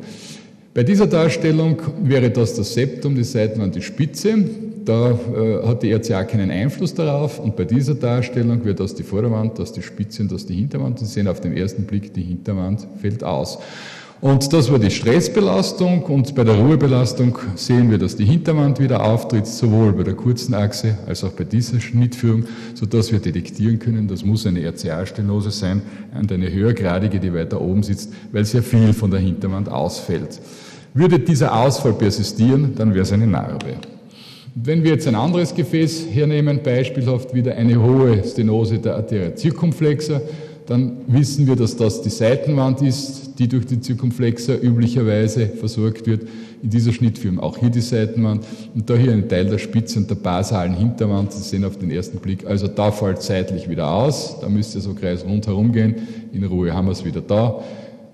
Bei 0.72 0.84
dieser 0.84 1.08
Darstellung 1.08 1.82
wäre 2.04 2.30
das 2.30 2.54
das 2.54 2.74
Septum, 2.74 3.16
die 3.16 3.24
Seitenwand, 3.24 3.74
die 3.74 3.82
Spitze. 3.82 4.44
Da 4.84 5.10
äh, 5.10 5.66
hat 5.66 5.82
die 5.82 5.90
RCA 5.90 6.22
keinen 6.22 6.52
Einfluss 6.52 6.94
darauf. 6.94 7.40
Und 7.40 7.56
bei 7.56 7.64
dieser 7.64 7.96
Darstellung 7.96 8.64
wäre 8.64 8.76
das 8.76 8.94
die 8.94 9.02
Vorderwand, 9.02 9.58
das 9.58 9.72
die 9.72 9.82
Spitze 9.82 10.22
und 10.22 10.30
das 10.30 10.46
die 10.46 10.54
Hinterwand. 10.54 11.00
Sie 11.00 11.06
sehen 11.06 11.26
auf 11.26 11.40
den 11.40 11.56
ersten 11.56 11.86
Blick, 11.86 12.14
die 12.14 12.22
Hinterwand 12.22 12.86
fällt 13.00 13.24
aus. 13.24 13.58
Und 14.20 14.50
das 14.54 14.72
war 14.72 14.78
die 14.78 14.90
Stressbelastung 14.90 16.02
und 16.04 16.34
bei 16.34 16.42
der 16.42 16.54
Ruhebelastung 16.54 17.38
sehen 17.54 17.90
wir, 17.90 17.98
dass 17.98 18.16
die 18.16 18.24
Hinterwand 18.24 18.80
wieder 18.80 19.04
auftritt, 19.04 19.46
sowohl 19.46 19.92
bei 19.92 20.04
der 20.04 20.14
kurzen 20.14 20.54
Achse 20.54 20.96
als 21.06 21.22
auch 21.22 21.32
bei 21.32 21.44
dieser 21.44 21.80
Schnittführung, 21.80 22.44
sodass 22.74 23.12
wir 23.12 23.18
detektieren 23.18 23.78
können, 23.78 24.08
das 24.08 24.24
muss 24.24 24.46
eine 24.46 24.66
RCA-Stenose 24.66 25.50
sein 25.50 25.82
und 26.18 26.32
eine 26.32 26.50
höhergradige, 26.50 27.20
die 27.20 27.34
weiter 27.34 27.60
oben 27.60 27.82
sitzt, 27.82 28.10
weil 28.32 28.46
sehr 28.46 28.62
viel 28.62 28.94
von 28.94 29.10
der 29.10 29.20
Hinterwand 29.20 29.68
ausfällt. 29.68 30.40
Würde 30.94 31.18
dieser 31.18 31.54
Ausfall 31.54 31.92
persistieren, 31.92 32.72
dann 32.74 32.94
wäre 32.94 33.02
es 33.02 33.12
eine 33.12 33.26
Narbe. 33.26 33.74
Wenn 34.54 34.82
wir 34.82 34.92
jetzt 34.92 35.06
ein 35.06 35.14
anderes 35.14 35.54
Gefäß 35.54 36.06
hernehmen, 36.10 36.60
beispielhaft 36.62 37.34
wieder 37.34 37.54
eine 37.54 37.78
hohe 37.78 38.24
Stenose 38.24 38.78
der 38.78 38.96
Arteria 38.96 39.36
circumflexa, 39.36 40.22
dann 40.64 40.96
wissen 41.06 41.46
wir, 41.46 41.54
dass 41.54 41.76
das 41.76 42.00
die 42.00 42.08
Seitenwand 42.08 42.80
ist, 42.80 43.25
die 43.38 43.48
durch 43.48 43.66
die 43.66 43.80
Zirkumflexer 43.80 44.62
üblicherweise 44.62 45.48
versorgt 45.48 46.06
wird. 46.06 46.22
In 46.62 46.70
dieser 46.70 46.92
Schnittführung 46.92 47.38
auch 47.38 47.58
hier 47.58 47.70
die 47.70 47.80
Seitenwand 47.80 48.44
und 48.74 48.88
da 48.88 48.94
hier 48.94 49.12
ein 49.12 49.28
Teil 49.28 49.46
der 49.46 49.58
Spitze 49.58 49.98
und 49.98 50.08
der 50.08 50.14
basalen 50.16 50.74
Hinterwand. 50.74 51.32
Sie 51.32 51.42
sehen 51.42 51.64
auf 51.64 51.78
den 51.78 51.90
ersten 51.90 52.18
Blick, 52.18 52.46
also 52.46 52.66
da 52.66 52.90
fällt 52.90 53.22
seitlich 53.22 53.68
wieder 53.68 53.90
aus. 53.90 54.40
Da 54.40 54.48
müsste 54.48 54.80
so 54.80 54.94
kreis 54.94 55.24
rundherum 55.24 55.72
gehen. 55.72 55.94
In 56.32 56.44
Ruhe 56.44 56.72
haben 56.72 56.86
wir 56.86 56.92
es 56.92 57.04
wieder 57.04 57.20
da. 57.20 57.62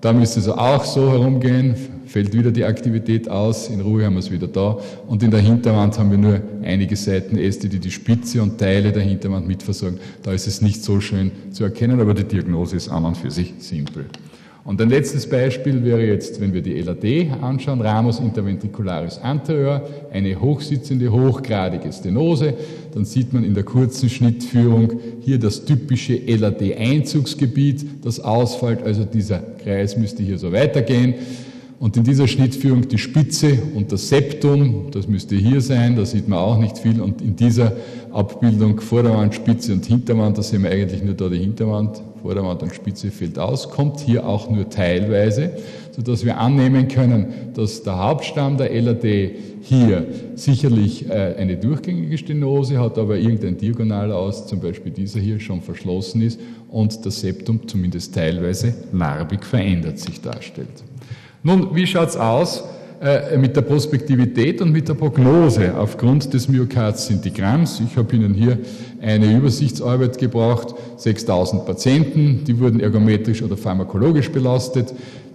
Da 0.03 0.11
müsste 0.11 0.41
es 0.41 0.49
auch 0.49 0.83
so 0.83 1.09
herumgehen, 1.09 1.75
fällt 2.07 2.33
wieder 2.33 2.51
die 2.51 2.65
Aktivität 2.65 3.29
aus, 3.29 3.69
in 3.69 3.79
Ruhe 3.79 4.03
haben 4.05 4.15
wir 4.15 4.19
es 4.19 4.29
wieder 4.29 4.49
da. 4.49 4.77
Und 5.07 5.23
in 5.23 5.31
der 5.31 5.39
Hinterwand 5.39 5.97
haben 5.97 6.11
wir 6.11 6.17
nur 6.17 6.41
einige 6.61 6.97
Seitenäste, 6.97 7.69
die 7.69 7.79
die 7.79 7.89
Spitze 7.89 8.43
und 8.43 8.57
Teile 8.57 8.91
der 8.91 9.01
Hinterwand 9.01 9.47
mitversorgen. 9.47 10.01
Da 10.21 10.33
ist 10.33 10.45
es 10.45 10.61
nicht 10.61 10.83
so 10.83 10.99
schön 10.99 11.31
zu 11.51 11.63
erkennen, 11.63 12.01
aber 12.01 12.13
die 12.13 12.25
Diagnose 12.25 12.75
ist 12.75 12.89
an 12.89 13.05
und 13.05 13.15
für 13.15 13.31
sich 13.31 13.53
simpel. 13.59 14.07
Und 14.65 14.81
ein 14.81 14.89
letztes 14.89 15.27
Beispiel 15.27 15.83
wäre 15.83 16.05
jetzt, 16.05 16.39
wenn 16.39 16.53
wir 16.53 16.61
die 16.61 16.79
LAD 16.79 17.31
anschauen, 17.41 17.81
Ramus 17.81 18.19
interventricularis 18.19 19.17
anterior, 19.17 19.81
eine 20.09 20.39
hochsitzende, 20.39 21.11
hochgradige 21.11 21.91
Stenose. 21.91 22.53
Dann 22.93 23.03
sieht 23.03 23.33
man 23.33 23.43
in 23.43 23.55
der 23.55 23.63
kurzen 23.63 24.07
Schnittführung 24.09 25.01
hier 25.19 25.37
das 25.37 25.65
typische 25.65 26.15
LAD-Einzugsgebiet, 26.15 28.05
das 28.05 28.21
ausfällt. 28.21 28.83
Also 28.83 29.03
dieser 29.03 29.39
Kreis 29.39 29.97
müsste 29.97 30.23
hier 30.23 30.37
so 30.37 30.53
weitergehen. 30.53 31.15
Und 31.79 31.97
in 31.97 32.05
dieser 32.05 32.29
Schnittführung 32.29 32.87
die 32.87 32.97
Spitze 32.97 33.57
und 33.75 33.91
das 33.91 34.07
Septum, 34.07 34.85
das 34.91 35.09
müsste 35.09 35.35
hier 35.35 35.59
sein, 35.59 35.97
da 35.97 36.05
sieht 36.05 36.29
man 36.29 36.39
auch 36.39 36.57
nicht 36.57 36.77
viel. 36.77 37.01
Und 37.01 37.21
in 37.21 37.35
dieser 37.35 37.73
Abbildung 38.13 38.79
Vorderwand, 38.79 39.35
Spitze 39.35 39.73
und 39.73 39.85
Hinterwand, 39.85 40.37
da 40.37 40.41
sehen 40.41 40.63
wir 40.63 40.71
eigentlich 40.71 41.03
nur 41.03 41.15
da 41.15 41.27
die 41.27 41.39
Hinterwand, 41.39 42.01
Vorderwand 42.23 42.63
und 42.63 42.73
Spitze 42.73 43.11
fällt 43.11 43.37
aus, 43.37 43.69
kommt 43.69 43.99
hier 43.99 44.25
auch 44.25 44.49
nur 44.49 44.69
teilweise, 44.69 45.51
sodass 45.91 46.23
wir 46.23 46.37
annehmen 46.37 46.87
können, 46.87 47.51
dass 47.53 47.83
der 47.83 47.97
Hauptstamm 47.97 48.57
der 48.57 48.69
LAD 48.81 49.03
hier 49.61 50.07
sicherlich 50.35 51.09
äh, 51.09 51.35
eine 51.37 51.57
durchgängige 51.57 52.17
Stenose 52.17 52.79
hat, 52.79 52.97
aber 52.97 53.17
irgendein 53.17 53.57
Diagonal 53.57 54.13
aus, 54.13 54.47
zum 54.47 54.61
Beispiel 54.61 54.93
dieser 54.93 55.19
hier, 55.19 55.39
schon 55.41 55.61
verschlossen 55.61 56.21
ist 56.21 56.39
und 56.69 57.05
das 57.05 57.19
Septum 57.19 57.67
zumindest 57.67 58.15
teilweise 58.15 58.73
narbig 58.93 59.43
verändert 59.43 59.99
sich 59.99 60.21
darstellt. 60.21 60.83
Nun, 61.43 61.75
wie 61.75 61.85
schaut's 61.85 62.15
aus 62.15 62.63
äh, 63.03 63.37
mit 63.37 63.53
der 63.53 63.63
Prospektivität 63.63 64.61
und 64.61 64.71
mit 64.71 64.87
der 64.87 64.93
Prognose 64.93 65.75
aufgrund 65.75 66.33
des 66.33 66.47
Myokard-Syndigramms? 66.47 67.81
Ich 67.85 67.97
habe 67.97 68.15
Ihnen 68.15 68.33
hier 68.33 68.57
eine 69.01 69.35
Übersichtsarbeit 69.35 70.17
gebracht, 70.17 70.73
6000 70.95 71.65
Patienten, 71.65 72.45
die 72.45 72.57
wurden 72.57 72.79
ergometrisch 72.79 73.43
oder 73.43 73.57
pharmakologisch 73.57 74.31
belastet. 74.31 74.93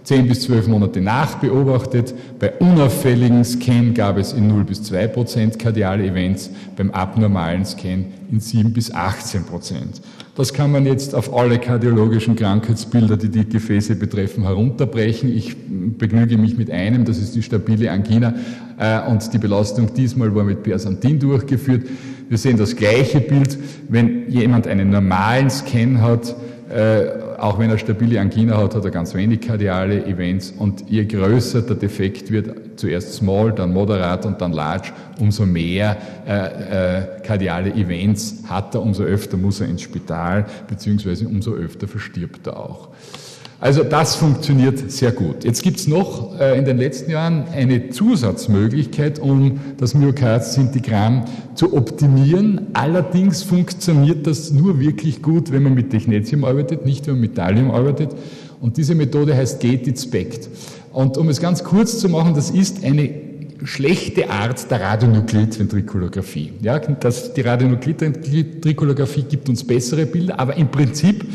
10 0.09 0.27
bis 0.27 0.41
12 0.41 0.69
Monate 0.69 1.01
nachbeobachtet. 1.01 2.15
Bei 2.39 2.51
unauffälligen 2.53 3.45
Scan 3.45 3.93
gab 3.93 4.17
es 4.17 4.33
in 4.33 4.47
0 4.47 4.63
bis 4.63 4.81
2 4.81 5.07
Prozent 5.07 5.59
kardiale 5.59 6.03
Events, 6.03 6.49
beim 6.75 6.89
abnormalen 6.89 7.63
Scan 7.63 8.05
in 8.31 8.39
7 8.39 8.73
bis 8.73 8.91
18 8.91 9.43
Prozent. 9.43 10.01
Das 10.35 10.51
kann 10.51 10.71
man 10.71 10.87
jetzt 10.87 11.13
auf 11.13 11.31
alle 11.31 11.59
kardiologischen 11.59 12.35
Krankheitsbilder, 12.35 13.17
die 13.17 13.29
die 13.29 13.47
Gefäße 13.47 13.97
betreffen, 13.97 14.45
herunterbrechen. 14.45 15.31
Ich 15.31 15.55
begnüge 15.99 16.39
mich 16.39 16.57
mit 16.57 16.71
einem, 16.71 17.05
das 17.05 17.19
ist 17.19 17.35
die 17.35 17.43
stabile 17.43 17.91
Angina 17.91 18.33
äh, 18.79 19.07
und 19.11 19.31
die 19.31 19.37
Belastung 19.37 19.93
diesmal 19.93 20.33
war 20.33 20.43
mit 20.43 20.63
Persantin 20.63 21.19
durchgeführt. 21.19 21.85
Wir 22.29 22.39
sehen 22.39 22.57
das 22.57 22.75
gleiche 22.75 23.19
Bild, 23.19 23.59
wenn 23.89 24.27
jemand 24.31 24.65
einen 24.65 24.89
normalen 24.89 25.51
Scan 25.51 26.01
hat, 26.01 26.35
äh, 26.71 27.28
auch 27.41 27.59
wenn 27.59 27.69
er 27.69 27.77
stabile 27.77 28.19
Angina 28.19 28.57
hat, 28.57 28.75
hat 28.75 28.85
er 28.85 28.91
ganz 28.91 29.13
wenig 29.13 29.41
kardiale 29.41 30.05
Events 30.05 30.51
und 30.51 30.89
je 30.89 31.05
größer 31.05 31.61
der 31.61 31.75
Defekt 31.75 32.31
wird, 32.31 32.79
zuerst 32.79 33.13
small, 33.13 33.51
dann 33.51 33.73
moderat 33.73 34.25
und 34.25 34.41
dann 34.41 34.53
large, 34.53 34.91
umso 35.19 35.45
mehr 35.45 35.97
äh, 36.27 36.97
äh, 36.99 37.21
kardiale 37.21 37.73
Events 37.73 38.43
hat 38.47 38.75
er, 38.75 38.81
umso 38.81 39.03
öfter 39.03 39.37
muss 39.37 39.61
er 39.61 39.67
ins 39.67 39.81
Spital, 39.81 40.45
beziehungsweise 40.67 41.27
umso 41.27 41.53
öfter 41.53 41.87
verstirbt 41.87 42.47
er 42.47 42.57
auch. 42.57 42.89
Also 43.61 43.83
das 43.83 44.15
funktioniert 44.15 44.89
sehr 44.89 45.11
gut. 45.11 45.43
Jetzt 45.43 45.63
gibt's 45.63 45.85
noch 45.85 46.39
äh, 46.39 46.57
in 46.57 46.63
den 46.63 46.77
letzten 46.77 47.11
Jahren 47.11 47.43
eine 47.51 47.89
Zusatzmöglichkeit, 47.89 49.19
um 49.19 49.59
das 49.77 49.93
Myokard-Syntigramm 49.93 51.25
zu 51.55 51.73
optimieren. 51.75 52.67
Allerdings 52.71 53.43
funktioniert 53.43 54.25
das 54.27 54.51
nur 54.51 54.79
wirklich 54.79 55.21
gut, 55.21 55.51
wenn 55.51 55.63
man 55.63 55.73
mit 55.73 55.89
Technetium 55.89 56.45
arbeitet, 56.45 56.85
nicht 56.85 57.05
wenn 57.07 57.15
man 57.15 57.21
mit 57.21 57.35
Thallium 57.35 57.71
arbeitet. 57.71 58.15
Und 58.61 58.77
diese 58.77 58.95
Methode 58.95 59.35
heißt 59.35 59.59
Gated 59.59 59.99
Spect. 59.99 60.47
Und 60.93 61.17
um 61.17 61.27
es 61.27 61.41
ganz 61.41 61.61
kurz 61.61 61.99
zu 61.99 62.07
machen, 62.07 62.35
das 62.35 62.51
ist 62.51 62.85
eine 62.85 63.09
schlechte 63.65 64.29
Art 64.29 64.71
der 64.71 64.79
Radionuklidventrikulographie. 64.79 66.53
Ja, 66.61 66.79
das, 66.79 67.33
die 67.33 67.41
Radionuklidventrikulographie 67.41 69.23
gibt 69.23 69.49
uns 69.49 69.65
bessere 69.65 70.05
Bilder, 70.05 70.39
aber 70.39 70.55
im 70.55 70.69
Prinzip 70.69 71.25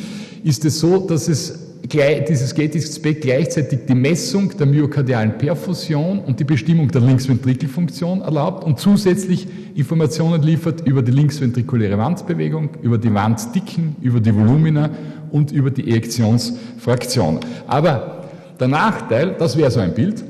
ist 0.42 0.64
es 0.64 0.80
so, 0.80 1.06
dass 1.06 1.28
es 1.28 1.63
dieses 1.92 2.54
Gated-Spec 2.54 3.20
gleichzeitig 3.20 3.80
die 3.86 3.94
Messung 3.94 4.56
der 4.56 4.66
myokardialen 4.66 5.36
Perfusion 5.36 6.20
und 6.20 6.40
die 6.40 6.44
Bestimmung 6.44 6.88
der 6.88 7.02
Linksventrikelfunktion 7.02 8.22
erlaubt 8.22 8.64
und 8.64 8.80
zusätzlich 8.80 9.46
Informationen 9.74 10.42
liefert 10.42 10.86
über 10.86 11.02
die 11.02 11.12
linksventrikuläre 11.12 11.98
Wandbewegung, 11.98 12.70
über 12.80 12.96
die 12.96 13.12
Wanddicken, 13.12 13.96
über 14.00 14.20
die 14.20 14.34
Volumina 14.34 14.88
und 15.30 15.52
über 15.52 15.70
die 15.70 15.90
Ejektionsfraktion. 15.90 17.40
Aber 17.66 18.24
der 18.58 18.68
Nachteil, 18.68 19.34
das 19.38 19.56
wäre 19.56 19.70
so 19.70 19.80
ein 19.80 19.92
Bild, 19.94 20.24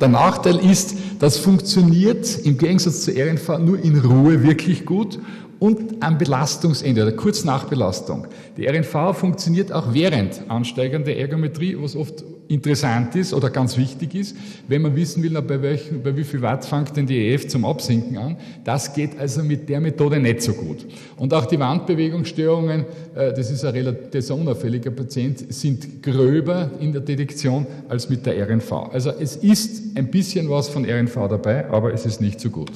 der 0.00 0.08
Nachteil 0.08 0.56
ist, 0.56 0.94
das 1.18 1.36
funktioniert 1.36 2.38
im 2.44 2.56
Gegensatz 2.56 3.02
zur 3.02 3.14
RNV 3.14 3.58
nur 3.58 3.84
in 3.84 3.98
Ruhe 3.98 4.42
wirklich 4.42 4.86
gut 4.86 5.18
und 5.60 6.02
am 6.02 6.18
Belastungsende 6.18 7.02
oder 7.02 7.12
kurz 7.12 7.44
nach 7.44 7.64
Belastung. 7.64 8.26
Die 8.56 8.66
RNV 8.66 9.14
funktioniert 9.16 9.70
auch 9.70 9.92
während 9.92 10.42
ansteigender 10.48 11.14
Ergometrie, 11.14 11.76
was 11.78 11.94
oft 11.94 12.24
interessant 12.48 13.14
ist 13.14 13.32
oder 13.32 13.48
ganz 13.50 13.76
wichtig 13.76 14.14
ist, 14.14 14.36
wenn 14.66 14.82
man 14.82 14.96
wissen 14.96 15.22
will, 15.22 15.40
bei, 15.42 15.62
welchen, 15.62 16.02
bei 16.02 16.16
wie 16.16 16.24
viel 16.24 16.42
Watt 16.42 16.64
fängt 16.64 16.96
denn 16.96 17.06
die 17.06 17.28
EF 17.28 17.46
zum 17.46 17.64
Absinken 17.64 18.18
an. 18.18 18.36
Das 18.64 18.92
geht 18.92 19.18
also 19.18 19.44
mit 19.44 19.68
der 19.68 19.80
Methode 19.80 20.18
nicht 20.18 20.42
so 20.42 20.54
gut. 20.54 20.84
Und 21.16 21.32
auch 21.32 21.46
die 21.46 21.60
Wandbewegungsstörungen, 21.60 22.86
äh, 23.14 23.32
das 23.32 23.50
ist 23.50 23.64
ein 23.64 23.72
relativ 23.72 24.30
unauffälliger 24.30 24.90
Patient, 24.90 25.52
sind 25.52 26.02
gröber 26.02 26.70
in 26.80 26.92
der 26.92 27.02
Detektion 27.02 27.66
als 27.88 28.08
mit 28.08 28.26
der 28.26 28.48
RNV. 28.48 28.72
Also 28.92 29.10
es 29.10 29.36
ist 29.36 29.96
ein 29.96 30.10
bisschen 30.10 30.48
was 30.50 30.68
von 30.68 30.84
RNV 30.84 31.14
dabei, 31.28 31.70
aber 31.70 31.92
es 31.92 32.04
ist 32.04 32.20
nicht 32.20 32.40
so 32.40 32.50
gut. 32.50 32.72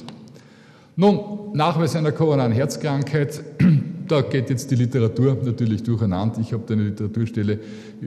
Nun, 0.95 1.51
Nachweis 1.53 1.95
einer 1.95 2.11
koronaren 2.11 2.51
Herzkrankheit 2.51 3.43
Da 4.07 4.21
geht 4.21 4.49
jetzt 4.51 4.69
die 4.69 4.75
Literatur 4.75 5.35
natürlich 5.43 5.81
durcheinander. 5.81 6.39
Ich 6.39 6.53
habe 6.53 6.63
da 6.67 6.75
eine 6.75 6.83
Literaturstelle 6.83 7.59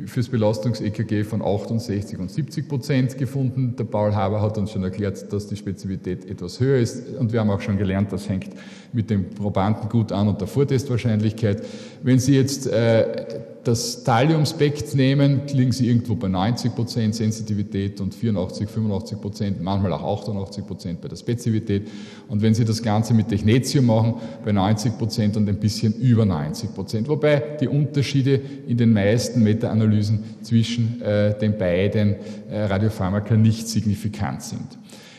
fürs 0.06 0.28
Belastungs-EKG 0.28 1.24
von 1.24 1.42
68 1.42 2.18
und 2.18 2.30
70 2.30 2.68
Prozent 2.68 3.18
gefunden. 3.18 3.74
Der 3.76 3.84
Paul 3.84 4.14
Haber 4.14 4.40
hat 4.40 4.58
uns 4.58 4.70
schon 4.70 4.84
erklärt, 4.84 5.32
dass 5.32 5.48
die 5.48 5.56
Spezifität 5.56 6.24
etwas 6.30 6.60
höher 6.60 6.78
ist. 6.78 7.16
Und 7.16 7.32
wir 7.32 7.40
haben 7.40 7.50
auch 7.50 7.60
schon 7.60 7.78
gelernt, 7.78 8.12
das 8.12 8.28
hängt 8.28 8.50
mit 8.92 9.10
dem 9.10 9.30
Probanden 9.30 9.88
gut 9.88 10.12
an 10.12 10.28
und 10.28 10.40
der 10.40 10.46
Vortestwahrscheinlichkeit. 10.46 11.64
Wenn 12.02 12.20
Sie 12.20 12.36
jetzt 12.36 12.68
äh, 12.68 13.40
das 13.68 14.02
Thallium-Spekt 14.02 14.94
nehmen, 14.94 15.42
liegen 15.52 15.72
Sie 15.72 15.88
irgendwo 15.88 16.14
bei 16.14 16.28
90 16.28 16.74
Prozent 16.74 17.14
Sensitivität 17.14 18.00
und 18.00 18.14
84, 18.14 18.66
85 18.66 19.20
Prozent, 19.20 19.62
manchmal 19.62 19.92
auch 19.92 20.22
88 20.22 20.66
Prozent 20.66 21.00
bei 21.02 21.08
der 21.08 21.16
Spezifität. 21.16 21.86
Und 22.28 22.40
wenn 22.40 22.54
Sie 22.54 22.64
das 22.64 22.82
Ganze 22.82 23.12
mit 23.12 23.28
Technetium 23.28 23.86
machen, 23.86 24.14
bei 24.42 24.52
90 24.52 24.96
Prozent 24.96 25.36
und 25.36 25.46
ein 25.48 25.60
bisschen 25.60 25.92
über 26.00 26.24
90 26.24 26.74
Prozent. 26.74 27.08
Wobei 27.08 27.58
die 27.60 27.68
Unterschiede 27.68 28.40
in 28.66 28.78
den 28.78 28.92
meisten 28.92 29.42
Meta-Analysen 29.42 30.24
zwischen 30.40 31.02
äh, 31.02 31.38
den 31.38 31.58
beiden 31.58 32.16
äh, 32.50 32.62
Radiopharmaka 32.62 33.36
nicht 33.36 33.68
signifikant 33.68 34.42
sind. 34.42 34.78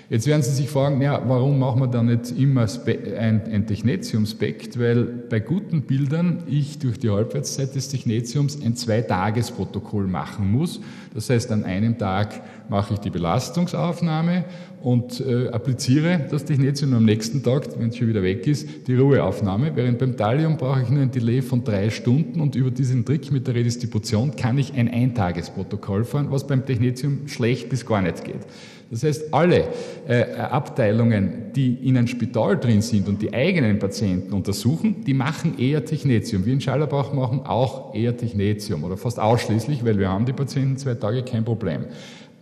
Jetzt 0.09 0.25
werden 0.25 0.41
Sie 0.41 0.49
sich 0.49 0.67
fragen, 0.67 0.99
ja, 1.01 1.21
warum 1.27 1.59
machen 1.59 1.81
wir 1.81 1.87
da 1.87 2.01
nicht 2.01 2.31
immer 2.35 2.65
ein, 2.65 3.41
ein 3.45 3.67
Technetium-Spekt? 3.67 4.79
Weil 4.79 5.03
bei 5.03 5.39
guten 5.39 5.83
Bildern 5.83 6.41
ich 6.47 6.79
durch 6.79 6.97
die 6.97 7.11
Halbwertszeit 7.11 7.75
des 7.75 7.89
Technetiums 7.89 8.59
ein 8.59 8.75
Zwei-Tages-Protokoll 8.75 10.07
machen 10.07 10.51
muss. 10.51 10.81
Das 11.13 11.29
heißt, 11.29 11.51
an 11.51 11.63
einem 11.63 11.99
Tag 11.99 12.41
mache 12.69 12.95
ich 12.95 12.99
die 13.01 13.11
Belastungsaufnahme 13.11 14.45
und 14.81 15.19
äh, 15.19 15.49
appliziere 15.49 16.25
das 16.31 16.43
Technetium 16.43 16.95
am 16.95 17.05
nächsten 17.05 17.43
Tag, 17.43 17.67
wenn 17.77 17.89
es 17.89 17.97
schon 17.97 18.07
wieder 18.07 18.23
weg 18.23 18.47
ist, 18.47 18.87
die 18.87 18.95
Ruheaufnahme. 18.95 19.75
Während 19.75 19.99
beim 19.99 20.17
Thallium 20.17 20.57
brauche 20.57 20.81
ich 20.81 20.89
nur 20.89 21.03
ein 21.03 21.11
Delay 21.11 21.43
von 21.43 21.63
drei 21.63 21.91
Stunden 21.91 22.41
und 22.41 22.55
über 22.55 22.71
diesen 22.71 23.05
Trick 23.05 23.31
mit 23.31 23.45
der 23.45 23.53
Redistribution 23.53 24.35
kann 24.35 24.57
ich 24.57 24.73
ein 24.73 24.87
Eintagesprotokoll 24.87 26.03
fahren, 26.03 26.27
was 26.31 26.47
beim 26.47 26.65
Technetium 26.65 27.27
schlecht 27.27 27.69
bis 27.69 27.85
gar 27.85 28.01
nicht 28.01 28.23
geht. 28.23 28.47
Das 28.91 29.03
heißt, 29.03 29.34
alle 29.34 29.67
äh, 30.08 30.24
Abteilungen, 30.34 31.51
die 31.55 31.75
in 31.88 31.96
einem 31.96 32.08
Spital 32.08 32.58
drin 32.58 32.81
sind 32.81 33.08
und 33.08 33.22
die 33.22 33.31
eigenen 33.31 33.77
Patienten 33.77 34.34
untersuchen, 34.34 35.03
die 35.05 35.13
machen 35.13 35.60
eher 35.60 35.86
Technetium. 35.86 36.46
Wir 36.46 36.53
in 36.53 36.62
Schallerbach 36.62 37.13
machen 37.13 37.41
auch 37.46 37.93
eher 37.93 38.17
Technetium 38.17 38.84
oder 38.84 38.98
fast 38.98 39.19
ausschließlich, 39.19 39.86
weil 39.86 40.00
wir 40.00 40.10
haben 40.10 40.25
die 40.25 40.34
Patienten 40.34 40.77
zwei 40.77 40.96
Tage 40.96 41.22
kein 41.24 41.46
Problem. 41.46 41.86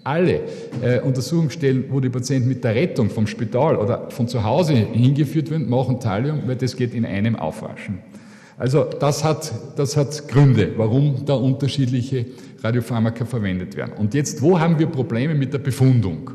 Alle 0.05 0.41
äh, 0.81 1.01
Untersuchungsstellen, 1.01 1.85
wo 1.89 1.99
die 1.99 2.09
Patienten 2.09 2.47
mit 2.47 2.63
der 2.63 2.75
Rettung 2.75 3.09
vom 3.09 3.27
Spital 3.27 3.75
oder 3.75 4.09
von 4.09 4.29
zu 4.29 4.41
Hause 4.41 4.73
hingeführt 4.73 5.51
werden, 5.51 5.69
machen 5.69 5.99
Thallium, 5.99 6.43
weil 6.45 6.55
das 6.55 6.77
geht 6.77 6.93
in 6.93 7.05
einem 7.05 7.35
Aufwaschen. 7.35 7.99
Also 8.57 8.85
das 8.85 9.23
hat, 9.23 9.51
das 9.75 9.95
hat 9.95 10.27
Gründe, 10.27 10.73
warum 10.77 11.25
da 11.25 11.33
unterschiedliche 11.35 12.25
Radiopharmaka 12.63 13.25
verwendet 13.25 13.75
werden. 13.75 13.93
Und 13.97 14.15
jetzt, 14.15 14.41
wo 14.41 14.59
haben 14.59 14.79
wir 14.79 14.87
Probleme 14.87 15.35
mit 15.35 15.53
der 15.53 15.59
Befundung? 15.59 16.31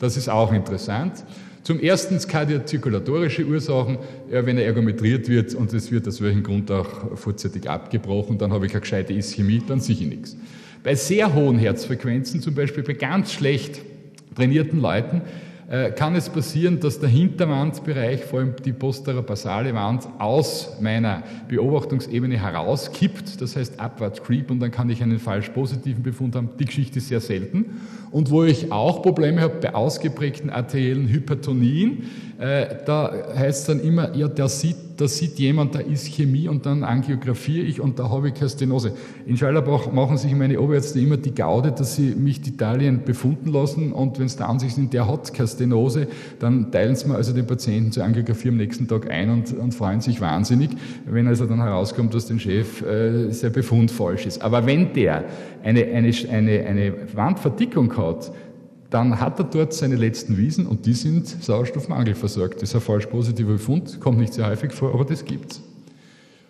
Das 0.00 0.16
ist 0.16 0.28
auch 0.28 0.52
interessant. 0.52 1.24
Zum 1.62 1.78
ersten 1.78 2.18
kardiozirkulatorische 2.18 3.44
Ursachen, 3.44 3.98
wenn 4.28 4.58
er 4.58 4.64
ergometriert 4.64 5.28
wird 5.28 5.54
und 5.54 5.72
es 5.72 5.92
wird 5.92 6.08
aus 6.08 6.20
welchem 6.20 6.42
Grund 6.42 6.70
auch 6.70 7.16
vorzeitig 7.16 7.68
abgebrochen, 7.68 8.38
dann 8.38 8.52
habe 8.52 8.66
ich 8.66 8.72
eine 8.72 8.80
gescheite 8.80 9.12
Ischämie, 9.12 9.62
dann 9.64 9.78
sicher 9.78 10.06
nichts. 10.06 10.36
Bei 10.82 10.94
sehr 10.94 11.34
hohen 11.34 11.58
Herzfrequenzen, 11.58 12.40
zum 12.40 12.54
Beispiel 12.54 12.82
bei 12.82 12.94
ganz 12.94 13.32
schlecht 13.32 13.82
trainierten 14.34 14.80
Leuten, 14.80 15.20
kann 15.94 16.16
es 16.16 16.28
passieren, 16.28 16.80
dass 16.80 16.98
der 16.98 17.08
Hinterwandbereich, 17.08 18.24
vor 18.24 18.40
allem 18.40 18.54
die 18.64 18.72
posterobasale 18.72 19.72
Wand, 19.72 20.08
aus 20.18 20.80
meiner 20.80 21.22
Beobachtungsebene 21.48 22.40
herauskippt, 22.40 23.40
das 23.40 23.54
heißt 23.54 23.78
abwärts 23.78 24.20
creep 24.20 24.50
und 24.50 24.58
dann 24.58 24.72
kann 24.72 24.90
ich 24.90 25.00
einen 25.00 25.20
falsch 25.20 25.50
positiven 25.50 26.02
Befund 26.02 26.34
haben. 26.34 26.48
Die 26.58 26.64
Geschichte 26.64 26.98
ist 26.98 27.06
sehr 27.06 27.20
selten. 27.20 27.82
Und 28.10 28.32
wo 28.32 28.42
ich 28.42 28.72
auch 28.72 29.02
Probleme 29.02 29.42
habe 29.42 29.60
bei 29.60 29.72
ausgeprägten 29.72 30.50
arteriellen 30.50 31.06
Hypertonien, 31.06 32.10
äh, 32.40 32.76
da 32.84 33.12
heißt 33.36 33.60
es 33.60 33.66
dann 33.66 33.80
immer, 33.80 34.14
ja, 34.16 34.26
der 34.28 34.48
sieht 34.48 34.76
da 35.00 35.08
sieht 35.08 35.38
jemand, 35.38 35.74
da 35.74 35.78
ist 35.78 36.08
Chemie 36.08 36.46
und 36.46 36.66
dann 36.66 36.84
angiografiere 36.84 37.64
ich 37.64 37.80
und 37.80 37.98
da 37.98 38.10
habe 38.10 38.28
ich 38.28 38.34
keine 38.34 38.50
Stenose. 38.50 38.92
In 39.24 39.36
Schallerbach 39.36 39.90
machen 39.90 40.18
sich 40.18 40.34
meine 40.34 40.60
Oberärzte 40.60 41.00
immer 41.00 41.16
die 41.16 41.34
Gaude, 41.34 41.72
dass 41.72 41.96
sie 41.96 42.14
mich 42.14 42.42
die 42.42 42.50
Italien 42.50 43.02
befunden 43.04 43.50
lassen 43.50 43.92
und 43.92 44.18
wenn 44.18 44.26
es 44.26 44.36
der 44.36 44.48
Ansicht 44.50 44.74
sind, 44.74 44.92
der 44.92 45.08
hat 45.08 45.32
keine 45.32 45.48
Stenose, 45.48 46.06
dann 46.38 46.70
teilen 46.70 46.96
sie 46.96 47.08
mir 47.08 47.14
also 47.14 47.32
den 47.32 47.46
Patienten 47.46 47.92
zur 47.92 48.04
Angiografie 48.04 48.48
am 48.48 48.58
nächsten 48.58 48.86
Tag 48.88 49.10
ein 49.10 49.30
und, 49.30 49.56
und 49.56 49.74
freuen 49.74 50.02
sich 50.02 50.20
wahnsinnig, 50.20 50.70
wenn 51.06 51.26
also 51.26 51.46
dann 51.46 51.62
herauskommt, 51.62 52.12
dass 52.12 52.26
dem 52.26 52.38
Chef 52.38 52.82
äh, 52.82 53.30
sein 53.32 53.52
Befund 53.52 53.90
falsch 53.90 54.26
ist. 54.26 54.42
Aber 54.42 54.66
wenn 54.66 54.92
der 54.92 55.24
eine, 55.62 55.84
eine, 55.86 56.12
eine, 56.30 56.66
eine 56.66 56.94
Wandverdickung 57.14 57.96
hat, 57.96 58.32
dann 58.90 59.20
hat 59.20 59.38
er 59.38 59.44
dort 59.44 59.72
seine 59.72 59.96
letzten 59.96 60.36
Wiesen 60.36 60.66
und 60.66 60.84
die 60.84 60.94
sind 60.94 61.26
Sauerstoffmangel 61.26 62.14
versorgt. 62.14 62.56
Das 62.56 62.70
ist 62.70 62.74
ein 62.74 62.80
falsch 62.80 63.06
positiver 63.06 63.52
Befund, 63.52 64.00
kommt 64.00 64.18
nicht 64.18 64.34
sehr 64.34 64.46
häufig 64.46 64.72
vor, 64.72 64.92
aber 64.92 65.04
das 65.04 65.24
gibt's. 65.24 65.62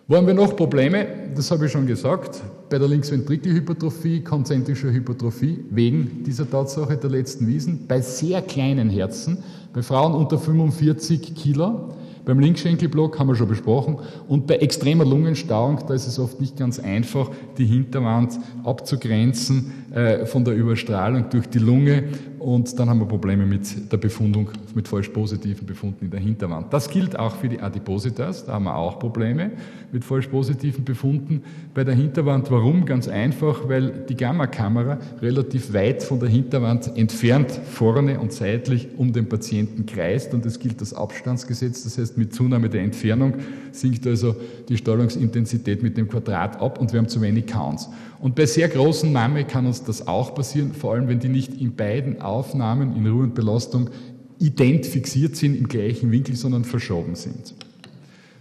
Wo 0.09 0.17
haben 0.17 0.27
wir 0.27 0.35
noch 0.35 0.57
Probleme? 0.57 1.07
Das 1.37 1.53
habe 1.53 1.67
ich 1.67 1.73
schon 1.73 1.87
gesagt. 1.87 2.41
Bei 2.69 2.79
der 2.79 2.89
Linksventrikelhypertrophie, 2.89 4.23
konzentrischer 4.23 4.91
Hypertrophie, 4.91 5.65
wegen 5.71 6.25
dieser 6.25 6.51
Tatsache 6.51 6.97
der 6.97 7.11
letzten 7.11 7.47
Wiesen, 7.47 7.87
bei 7.87 8.01
sehr 8.01 8.43
kleinen 8.43 8.91
Herzen, 8.91 9.39
bei 9.73 9.83
Frauen 9.83 10.15
unter 10.15 10.37
45 10.37 11.35
Kilo, 11.37 11.95
beim 12.25 12.39
Linkschenkelblock 12.39 13.19
haben 13.19 13.29
wir 13.29 13.35
schon 13.35 13.49
besprochen. 13.49 13.99
Und 14.29 14.47
bei 14.47 14.57
extremer 14.57 15.05
Lungenstauung, 15.05 15.81
da 15.87 15.95
ist 15.95 16.07
es 16.07 16.19
oft 16.19 16.41
nicht 16.41 16.57
ganz 16.57 16.79
einfach, 16.79 17.31
die 17.57 17.65
Hinterwand 17.65 18.39
abzugrenzen 18.65 19.73
äh, 19.93 20.27
von 20.27 20.45
der 20.45 20.55
Überstrahlung 20.55 21.31
durch 21.31 21.49
die 21.49 21.59
Lunge. 21.59 22.05
Und 22.41 22.79
dann 22.79 22.89
haben 22.89 23.01
wir 23.01 23.07
Probleme 23.07 23.45
mit 23.45 23.93
der 23.93 23.99
Befundung, 23.99 24.49
mit 24.75 24.89
falsch 24.89 25.11
positiven 25.11 25.67
Befunden 25.67 26.07
in 26.07 26.11
der 26.11 26.21
Hinterwand. 26.21 26.73
Das 26.73 26.89
gilt 26.89 27.19
auch 27.19 27.37
für 27.37 27.51
die 27.51 27.61
Adipositas. 27.61 28.47
Da 28.47 28.55
haben 28.55 28.65
wir 28.65 28.75
auch 28.75 28.99
Probleme 28.99 29.51
mit 29.93 30.05
falsch 30.05 30.27
positiven 30.29 30.83
Befunden 30.83 31.43
bei 31.75 31.85
der 31.85 31.95
Hinterwand. 31.95 32.51
Warum? 32.51 32.87
Ganz 32.87 33.09
einfach, 33.09 33.69
weil 33.69 34.07
die 34.09 34.17
Gammakamera 34.17 34.99
relativ 35.21 35.75
weit 35.75 36.03
von 36.03 36.19
der 36.19 36.31
Hinterwand 36.31 36.97
entfernt 36.97 37.51
vorne 37.53 38.19
und 38.19 38.33
seitlich 38.33 38.89
um 38.97 39.13
den 39.13 39.29
Patienten 39.29 39.85
kreist. 39.85 40.33
Und 40.33 40.47
es 40.47 40.59
gilt 40.59 40.81
das 40.81 40.95
Abstandsgesetz. 40.95 41.85
Das 41.85 41.99
heißt, 41.99 42.17
mit 42.17 42.35
Zunahme 42.35 42.71
der 42.71 42.81
Entfernung 42.81 43.35
sinkt 43.73 44.07
also 44.07 44.35
die 44.67 44.79
Strahlungsintensität 44.79 45.83
mit 45.83 45.99
dem 45.99 46.09
Quadrat 46.09 46.59
ab 46.59 46.81
und 46.81 46.91
wir 46.93 47.01
haben 47.01 47.09
zu 47.09 47.21
wenig 47.21 47.47
Counts. 47.47 47.91
Und 48.21 48.35
bei 48.35 48.45
sehr 48.45 48.69
großen 48.69 49.11
Mame 49.11 49.45
kann 49.45 49.67
uns 49.67 49.83
das 49.83 50.07
auch 50.07 50.35
passieren, 50.35 50.73
vor 50.73 50.93
allem 50.93 51.09
wenn 51.09 51.21
die 51.21 51.29
nicht 51.29 51.59
in 51.59 51.75
beiden 51.75 52.21
Aufnahmen 52.31 52.97
in 52.97 53.07
Ruhe 53.07 53.25
und 53.25 53.35
Belastung 53.35 53.91
ident 54.39 54.87
fixiert 54.87 55.37
sind 55.37 55.57
im 55.57 55.69
gleichen 55.69 56.11
Winkel, 56.11 56.35
sondern 56.35 56.65
verschoben 56.65 57.15
sind. 57.15 57.55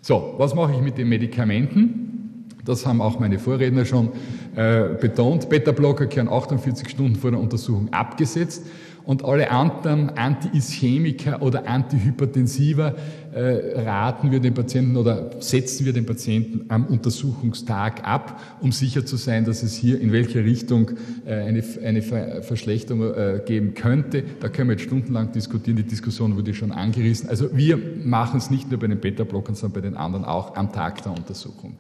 So, 0.02 0.36
was 0.38 0.56
mache 0.56 0.74
ich 0.74 0.82
mit 0.82 0.98
den 0.98 1.10
Medikamenten? 1.10 2.46
Das 2.64 2.86
haben 2.86 3.02
auch 3.02 3.20
meine 3.20 3.40
Vorredner 3.40 3.84
schon 3.86 4.10
äh, 4.56 4.96
betont. 5.00 5.50
Beta-Blocker 5.50 6.08
kehren 6.08 6.30
48 6.30 6.88
Stunden 6.90 7.16
vor 7.16 7.32
der 7.32 7.40
Untersuchung 7.40 7.92
abgesetzt 7.92 8.64
und 9.06 9.26
alle 9.26 9.50
anderen 9.50 10.12
Anti-Ischämiker 10.12 11.42
oder 11.42 11.68
Antihypertensiva 11.68 12.96
äh, 13.34 13.82
raten 13.82 14.32
wir 14.32 14.40
den 14.40 14.54
Patienten 14.54 14.98
oder 14.98 15.32
setzen 15.40 15.86
wir 15.86 15.94
den 15.94 16.06
Patienten 16.06 16.66
am 16.70 16.86
Untersuchungstag 16.86 18.08
ab, 18.08 18.42
um 18.62 18.72
sicher 18.72 19.06
zu 19.06 19.18
sein, 19.18 19.46
dass 19.46 19.64
es 19.64 19.76
hier 19.76 20.00
in 20.02 20.12
welcher 20.12 20.44
Richtung 20.44 20.92
äh, 21.26 21.34
eine, 21.34 21.64
eine 21.84 22.02
Verschlechterung 22.02 23.14
äh, 23.14 23.42
geben 23.46 23.74
könnte. 23.74 24.24
Da 24.40 24.50
können 24.50 24.70
wir 24.70 24.76
jetzt 24.76 24.86
stundenlang 24.86 25.32
diskutieren. 25.32 25.78
Die 25.78 25.84
Diskussion 25.84 26.36
wurde 26.36 26.54
schon 26.54 26.72
angerissen. 26.72 27.30
Also 27.30 27.56
wir 27.56 27.80
machen 28.04 28.38
es 28.38 28.50
nicht 28.50 28.70
nur 28.70 28.80
bei 28.80 28.88
den 28.88 29.00
Beta-Blockern, 29.00 29.56
sondern 29.56 29.82
bei 29.82 29.88
den 29.88 29.98
anderen 29.98 30.26
auch 30.26 30.56
am 30.56 30.72
Tag 30.72 31.04
der 31.04 31.12
Untersuchung. 31.12 31.76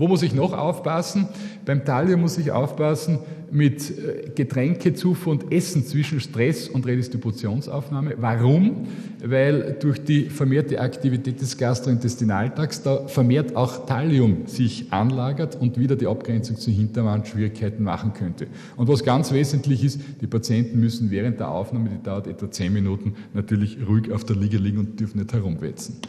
Wo 0.00 0.08
muss 0.08 0.22
ich 0.22 0.32
noch 0.32 0.54
aufpassen? 0.54 1.28
Beim 1.66 1.84
Thallium 1.84 2.22
muss 2.22 2.38
ich 2.38 2.50
aufpassen 2.52 3.18
mit 3.50 3.90
äh, 3.90 4.30
Getränkezufuhr 4.34 5.34
und 5.34 5.52
Essen 5.52 5.84
zwischen 5.84 6.20
Stress 6.20 6.70
und 6.70 6.86
Redistributionsaufnahme. 6.86 8.14
Warum? 8.16 8.86
Weil 9.22 9.76
durch 9.78 10.02
die 10.02 10.30
vermehrte 10.30 10.80
Aktivität 10.80 11.42
des 11.42 11.58
Gastrointestinaltrakts 11.58 12.82
da 12.82 13.08
vermehrt 13.08 13.54
auch 13.56 13.84
Thallium 13.84 14.46
sich 14.46 14.90
anlagert 14.90 15.60
und 15.60 15.78
wieder 15.78 15.96
die 15.96 16.06
Abgrenzung 16.06 16.56
zur 16.56 16.72
Hinterwand 16.72 17.28
Schwierigkeiten 17.28 17.84
machen 17.84 18.14
könnte. 18.14 18.46
Und 18.78 18.88
was 18.88 19.04
ganz 19.04 19.32
wesentlich 19.32 19.84
ist, 19.84 20.00
die 20.22 20.26
Patienten 20.26 20.80
müssen 20.80 21.10
während 21.10 21.40
der 21.40 21.50
Aufnahme, 21.50 21.90
die 21.90 22.02
dauert 22.02 22.26
etwa 22.26 22.50
zehn 22.50 22.72
Minuten, 22.72 23.16
natürlich 23.34 23.76
ruhig 23.86 24.10
auf 24.10 24.24
der 24.24 24.36
Liege 24.36 24.56
liegen 24.56 24.78
und 24.78 24.98
dürfen 24.98 25.18
nicht 25.18 25.34
herumwetzen. 25.34 26.00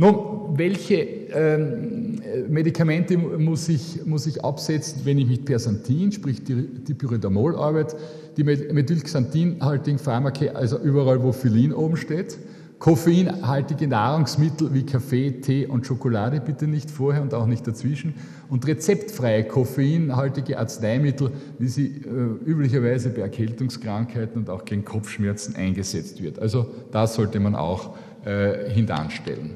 Nun, 0.00 0.56
welche 0.56 0.94
ähm, 0.94 2.19
Medikamente 2.48 3.16
muss 3.16 3.68
ich, 3.68 4.04
muss 4.04 4.26
ich 4.26 4.44
absetzen, 4.44 5.02
wenn 5.04 5.18
ich 5.18 5.28
mit 5.28 5.44
Persantin, 5.44 6.12
sprich 6.12 6.42
die, 6.44 6.94
Pyridamol 6.94 7.56
arbeite, 7.56 7.96
die 8.36 8.44
Methylxanthin-haltigen 8.44 9.98
Pharmaka, 9.98 10.46
also 10.54 10.78
überall, 10.78 11.22
wo 11.22 11.32
Phylin 11.32 11.72
oben 11.72 11.96
steht, 11.96 12.38
Koffeinhaltige 12.80 13.86
Nahrungsmittel 13.86 14.72
wie 14.72 14.86
Kaffee, 14.86 15.42
Tee 15.42 15.66
und 15.66 15.86
Schokolade 15.86 16.40
bitte 16.40 16.66
nicht 16.66 16.90
vorher 16.90 17.20
und 17.20 17.34
auch 17.34 17.44
nicht 17.44 17.66
dazwischen. 17.66 18.14
Und 18.48 18.66
rezeptfreie 18.66 19.44
koffeinhaltige 19.44 20.58
Arzneimittel, 20.58 21.30
wie 21.58 21.68
sie 21.68 21.88
äh, 21.88 22.48
üblicherweise 22.48 23.10
bei 23.10 23.20
Erkältungskrankheiten 23.20 24.40
und 24.40 24.48
auch 24.48 24.64
gegen 24.64 24.82
Kopfschmerzen 24.82 25.56
eingesetzt 25.56 26.22
wird. 26.22 26.38
Also 26.38 26.70
das 26.90 27.16
sollte 27.16 27.38
man 27.38 27.54
auch 27.54 27.96
äh, 28.24 28.70
hintanstellen. 28.70 29.50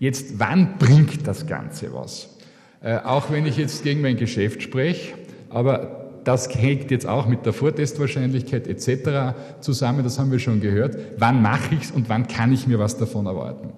Jetzt, 0.00 0.38
wann 0.38 0.78
bringt 0.78 1.26
das 1.26 1.46
Ganze 1.46 1.92
was? 1.92 2.38
Äh, 2.82 2.96
auch 3.00 3.30
wenn 3.30 3.44
ich 3.44 3.58
jetzt 3.58 3.84
gegen 3.84 4.00
mein 4.00 4.16
Geschäft 4.16 4.62
spreche, 4.62 5.12
aber 5.50 5.99
das 6.24 6.54
hängt 6.54 6.90
jetzt 6.90 7.06
auch 7.06 7.26
mit 7.26 7.46
der 7.46 7.52
Vortestwahrscheinlichkeit 7.52 8.66
etc. 8.66 9.34
zusammen, 9.60 10.04
das 10.04 10.18
haben 10.18 10.30
wir 10.30 10.38
schon 10.38 10.60
gehört. 10.60 10.96
Wann 11.18 11.42
mache 11.42 11.74
ich 11.74 11.82
es 11.82 11.90
und 11.90 12.08
wann 12.08 12.26
kann 12.28 12.52
ich 12.52 12.66
mir 12.66 12.78
was 12.78 12.96
davon 12.96 13.26
erwarten? 13.26 13.72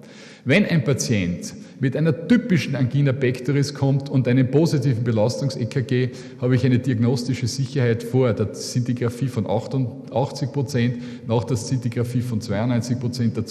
Wenn 0.45 0.65
ein 0.65 0.83
Patient 0.83 1.53
mit 1.79 1.95
einer 1.95 2.27
typischen 2.27 2.75
Angina 2.75 3.13
pectoris 3.13 3.73
kommt 3.73 4.09
und 4.09 4.27
einem 4.27 4.51
positiven 4.51 5.05
Belastungs-EKG, 5.05 6.09
habe 6.41 6.55
ich 6.55 6.65
eine 6.65 6.79
diagnostische 6.79 7.47
Sicherheit 7.47 8.03
vor 8.03 8.33
der 8.33 8.53
Szintigraphie 8.53 9.29
von 9.29 9.49
88 9.49 10.51
Prozent, 10.51 11.27
nach 11.27 11.45
der 11.45 11.55
Szintigraphie 11.55 12.19
von 12.19 12.41
92 12.41 12.99
Prozent. 12.99 13.37
Der 13.37 13.45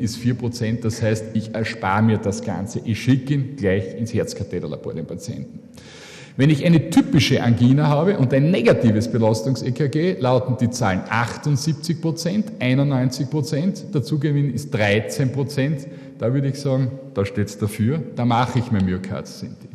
ist 0.00 0.16
4 0.16 0.34
Prozent. 0.34 0.84
Das 0.84 1.00
heißt, 1.00 1.26
ich 1.34 1.54
erspare 1.54 2.02
mir 2.02 2.18
das 2.18 2.42
Ganze. 2.42 2.80
Ich 2.84 3.00
schicke 3.00 3.34
ihn 3.34 3.56
gleich 3.56 3.96
ins 3.96 4.12
Herzkatheterlabor, 4.12 4.94
den 4.94 5.06
Patienten. 5.06 5.60
Wenn 6.34 6.48
ich 6.48 6.64
eine 6.64 6.88
typische 6.88 7.42
Angina 7.42 7.88
habe 7.88 8.16
und 8.16 8.32
ein 8.32 8.50
negatives 8.50 9.10
Belastungs-EKG, 9.12 10.16
lauten 10.18 10.56
die 10.58 10.70
Zahlen 10.70 11.02
78 11.10 12.00
Prozent, 12.00 12.52
91 12.58 13.28
Prozent, 13.28 13.94
der 13.94 14.02
Zugewinn 14.02 14.52
ist 14.52 14.72
13 14.72 15.30
Prozent. 15.30 15.86
Da 16.18 16.32
würde 16.32 16.48
ich 16.48 16.58
sagen, 16.58 16.90
da 17.12 17.26
steht 17.26 17.48
es 17.48 17.58
dafür, 17.58 18.02
da 18.16 18.24
mache 18.24 18.60
ich 18.60 18.72
mir 18.72 18.82
Myokard-Sinti. 18.82 19.68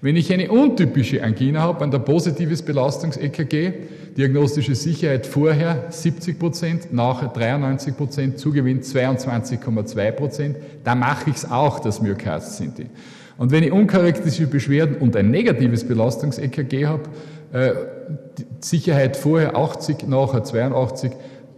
Wenn 0.00 0.16
ich 0.16 0.32
eine 0.32 0.50
untypische 0.50 1.22
Angina 1.22 1.60
habe, 1.60 1.84
ein 1.84 1.90
positives 1.90 2.62
Belastungs-EKG, 2.62 3.72
diagnostische 4.16 4.74
Sicherheit 4.74 5.26
vorher 5.26 5.88
70 5.90 6.38
Prozent, 6.38 6.92
nachher 6.92 7.28
93 7.28 7.96
Prozent, 7.96 8.38
Zugewinn 8.38 8.80
22,2 8.80 10.10
Prozent, 10.12 10.56
da 10.84 10.94
mache 10.94 11.28
ich 11.28 11.36
es 11.36 11.50
auch, 11.50 11.80
das 11.80 12.00
Myokard-Sinti. 12.00 12.86
Und 13.42 13.50
wenn 13.50 13.64
ich 13.64 13.72
uncharakteristische 13.72 14.46
Beschwerden 14.46 14.98
und 14.98 15.16
ein 15.16 15.32
negatives 15.32 15.82
Belastungs-EKG 15.82 16.86
habe, 16.86 17.02
äh, 17.52 17.72
Sicherheit 18.60 19.16
vorher 19.16 19.56
80, 19.56 20.06
nachher 20.06 20.44
82, 20.44 21.10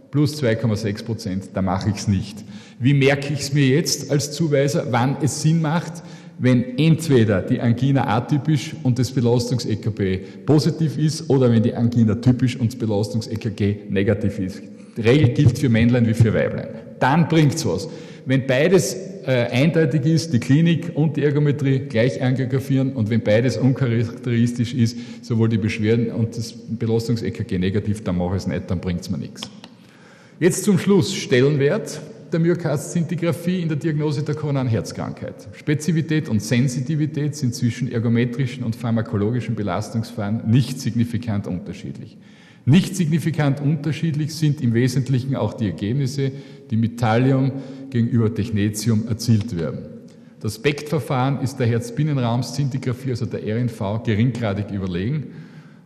plus 0.09 0.41
2,6 0.41 1.05
Prozent, 1.05 1.43
da 1.53 1.61
mache 1.61 1.91
ich 1.91 1.97
es 1.97 2.07
nicht. 2.07 2.43
Wie 2.79 2.95
merke 2.95 3.31
ich 3.31 3.41
es 3.41 3.53
mir 3.53 3.67
jetzt 3.67 4.09
als 4.09 4.31
Zuweiser, 4.31 4.87
wann 4.89 5.17
es 5.21 5.43
Sinn 5.43 5.61
macht, 5.61 6.01
wenn 6.39 6.75
entweder 6.79 7.43
die 7.43 7.61
Angina 7.61 8.07
atypisch 8.07 8.75
und 8.81 8.97
das 8.97 9.11
Belastungs-EKG 9.11 10.21
positiv 10.43 10.97
ist 10.97 11.29
oder 11.29 11.51
wenn 11.51 11.61
die 11.61 11.75
Angina 11.75 12.15
typisch 12.15 12.59
und 12.59 12.73
das 12.73 12.79
Belastungs-EKG 12.79 13.91
negativ 13.91 14.39
ist. 14.39 14.59
Die 14.97 15.01
Regel 15.01 15.29
gilt 15.35 15.59
für 15.59 15.69
Männlein 15.69 16.07
wie 16.07 16.15
für 16.15 16.33
Weiblein. 16.33 16.69
Dann 16.99 17.27
bringt's 17.27 17.63
was. 17.63 17.87
Wenn 18.25 18.47
beides 18.47 18.97
äh, 19.27 19.47
eindeutig 19.51 20.05
ist, 20.05 20.33
die 20.33 20.39
Klinik 20.39 20.91
und 20.93 21.17
die 21.17 21.23
Ergometrie 21.23 21.79
gleich 21.79 22.21
angiografieren 22.21 22.93
und 22.93 23.09
wenn 23.09 23.21
beides 23.21 23.57
uncharakteristisch 23.57 24.73
ist, 24.73 24.97
sowohl 25.25 25.49
die 25.49 25.57
Beschwerden 25.57 26.11
und 26.11 26.37
das 26.37 26.53
Belastungs-EKG 26.53 27.57
negativ, 27.57 28.03
dann 28.03 28.17
mache 28.17 28.35
ich 28.35 28.43
es 28.43 28.47
nicht, 28.47 28.69
dann 28.69 28.79
bringt 28.79 29.01
es 29.01 29.09
mir 29.09 29.17
nichts. 29.17 29.41
Jetzt 30.39 30.63
zum 30.63 30.77
Schluss 30.77 31.13
Stellenwert 31.13 32.01
der 32.31 32.39
Myokardzintigraphie 32.39 33.61
in 33.61 33.69
der 33.69 33.77
Diagnose 33.77 34.23
der 34.23 34.35
koronaren 34.35 34.67
Herzkrankheit. 34.67 35.47
Spezifität 35.53 36.27
und 36.27 36.41
Sensitivität 36.41 37.35
sind 37.35 37.55
zwischen 37.55 37.91
ergometrischen 37.91 38.63
und 38.63 38.75
pharmakologischen 38.75 39.55
Belastungsverfahren 39.55 40.41
nicht 40.49 40.79
signifikant 40.81 41.47
unterschiedlich. 41.47 42.17
Nicht 42.65 42.95
signifikant 42.95 43.61
unterschiedlich 43.61 44.33
sind 44.33 44.59
im 44.61 44.73
Wesentlichen 44.73 45.35
auch 45.35 45.53
die 45.53 45.67
Ergebnisse, 45.67 46.31
die 46.71 46.77
mit 46.77 46.99
Thallium 46.99 47.51
gegenüber 47.95 48.33
Technetium 48.33 49.07
erzielt 49.07 49.55
werden. 49.55 49.85
Das 50.41 50.55
SPECT-Verfahren 50.55 51.39
ist 51.39 51.55
der 51.57 51.67
Herzbinnenraumszintigraphie, 51.67 53.11
also 53.11 53.25
der 53.25 53.41
RNV, 53.41 54.03
geringgradig 54.03 54.69
überlegen 54.69 55.27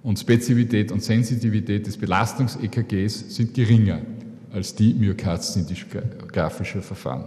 und 0.02 0.18
Spezifität 0.18 0.92
und 0.92 1.04
Sensitivität 1.04 1.86
des 1.86 1.98
Belastungs-EKGs 1.98 3.36
sind 3.36 3.54
geringer 3.54 4.02
als 4.52 4.74
die 4.74 4.96
myokard 4.96 5.44
Verfahren. 6.82 7.26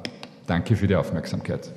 Danke 0.49 0.75
für 0.75 0.89
die 0.89 0.97
Aufmerksamkeit. 0.97 1.71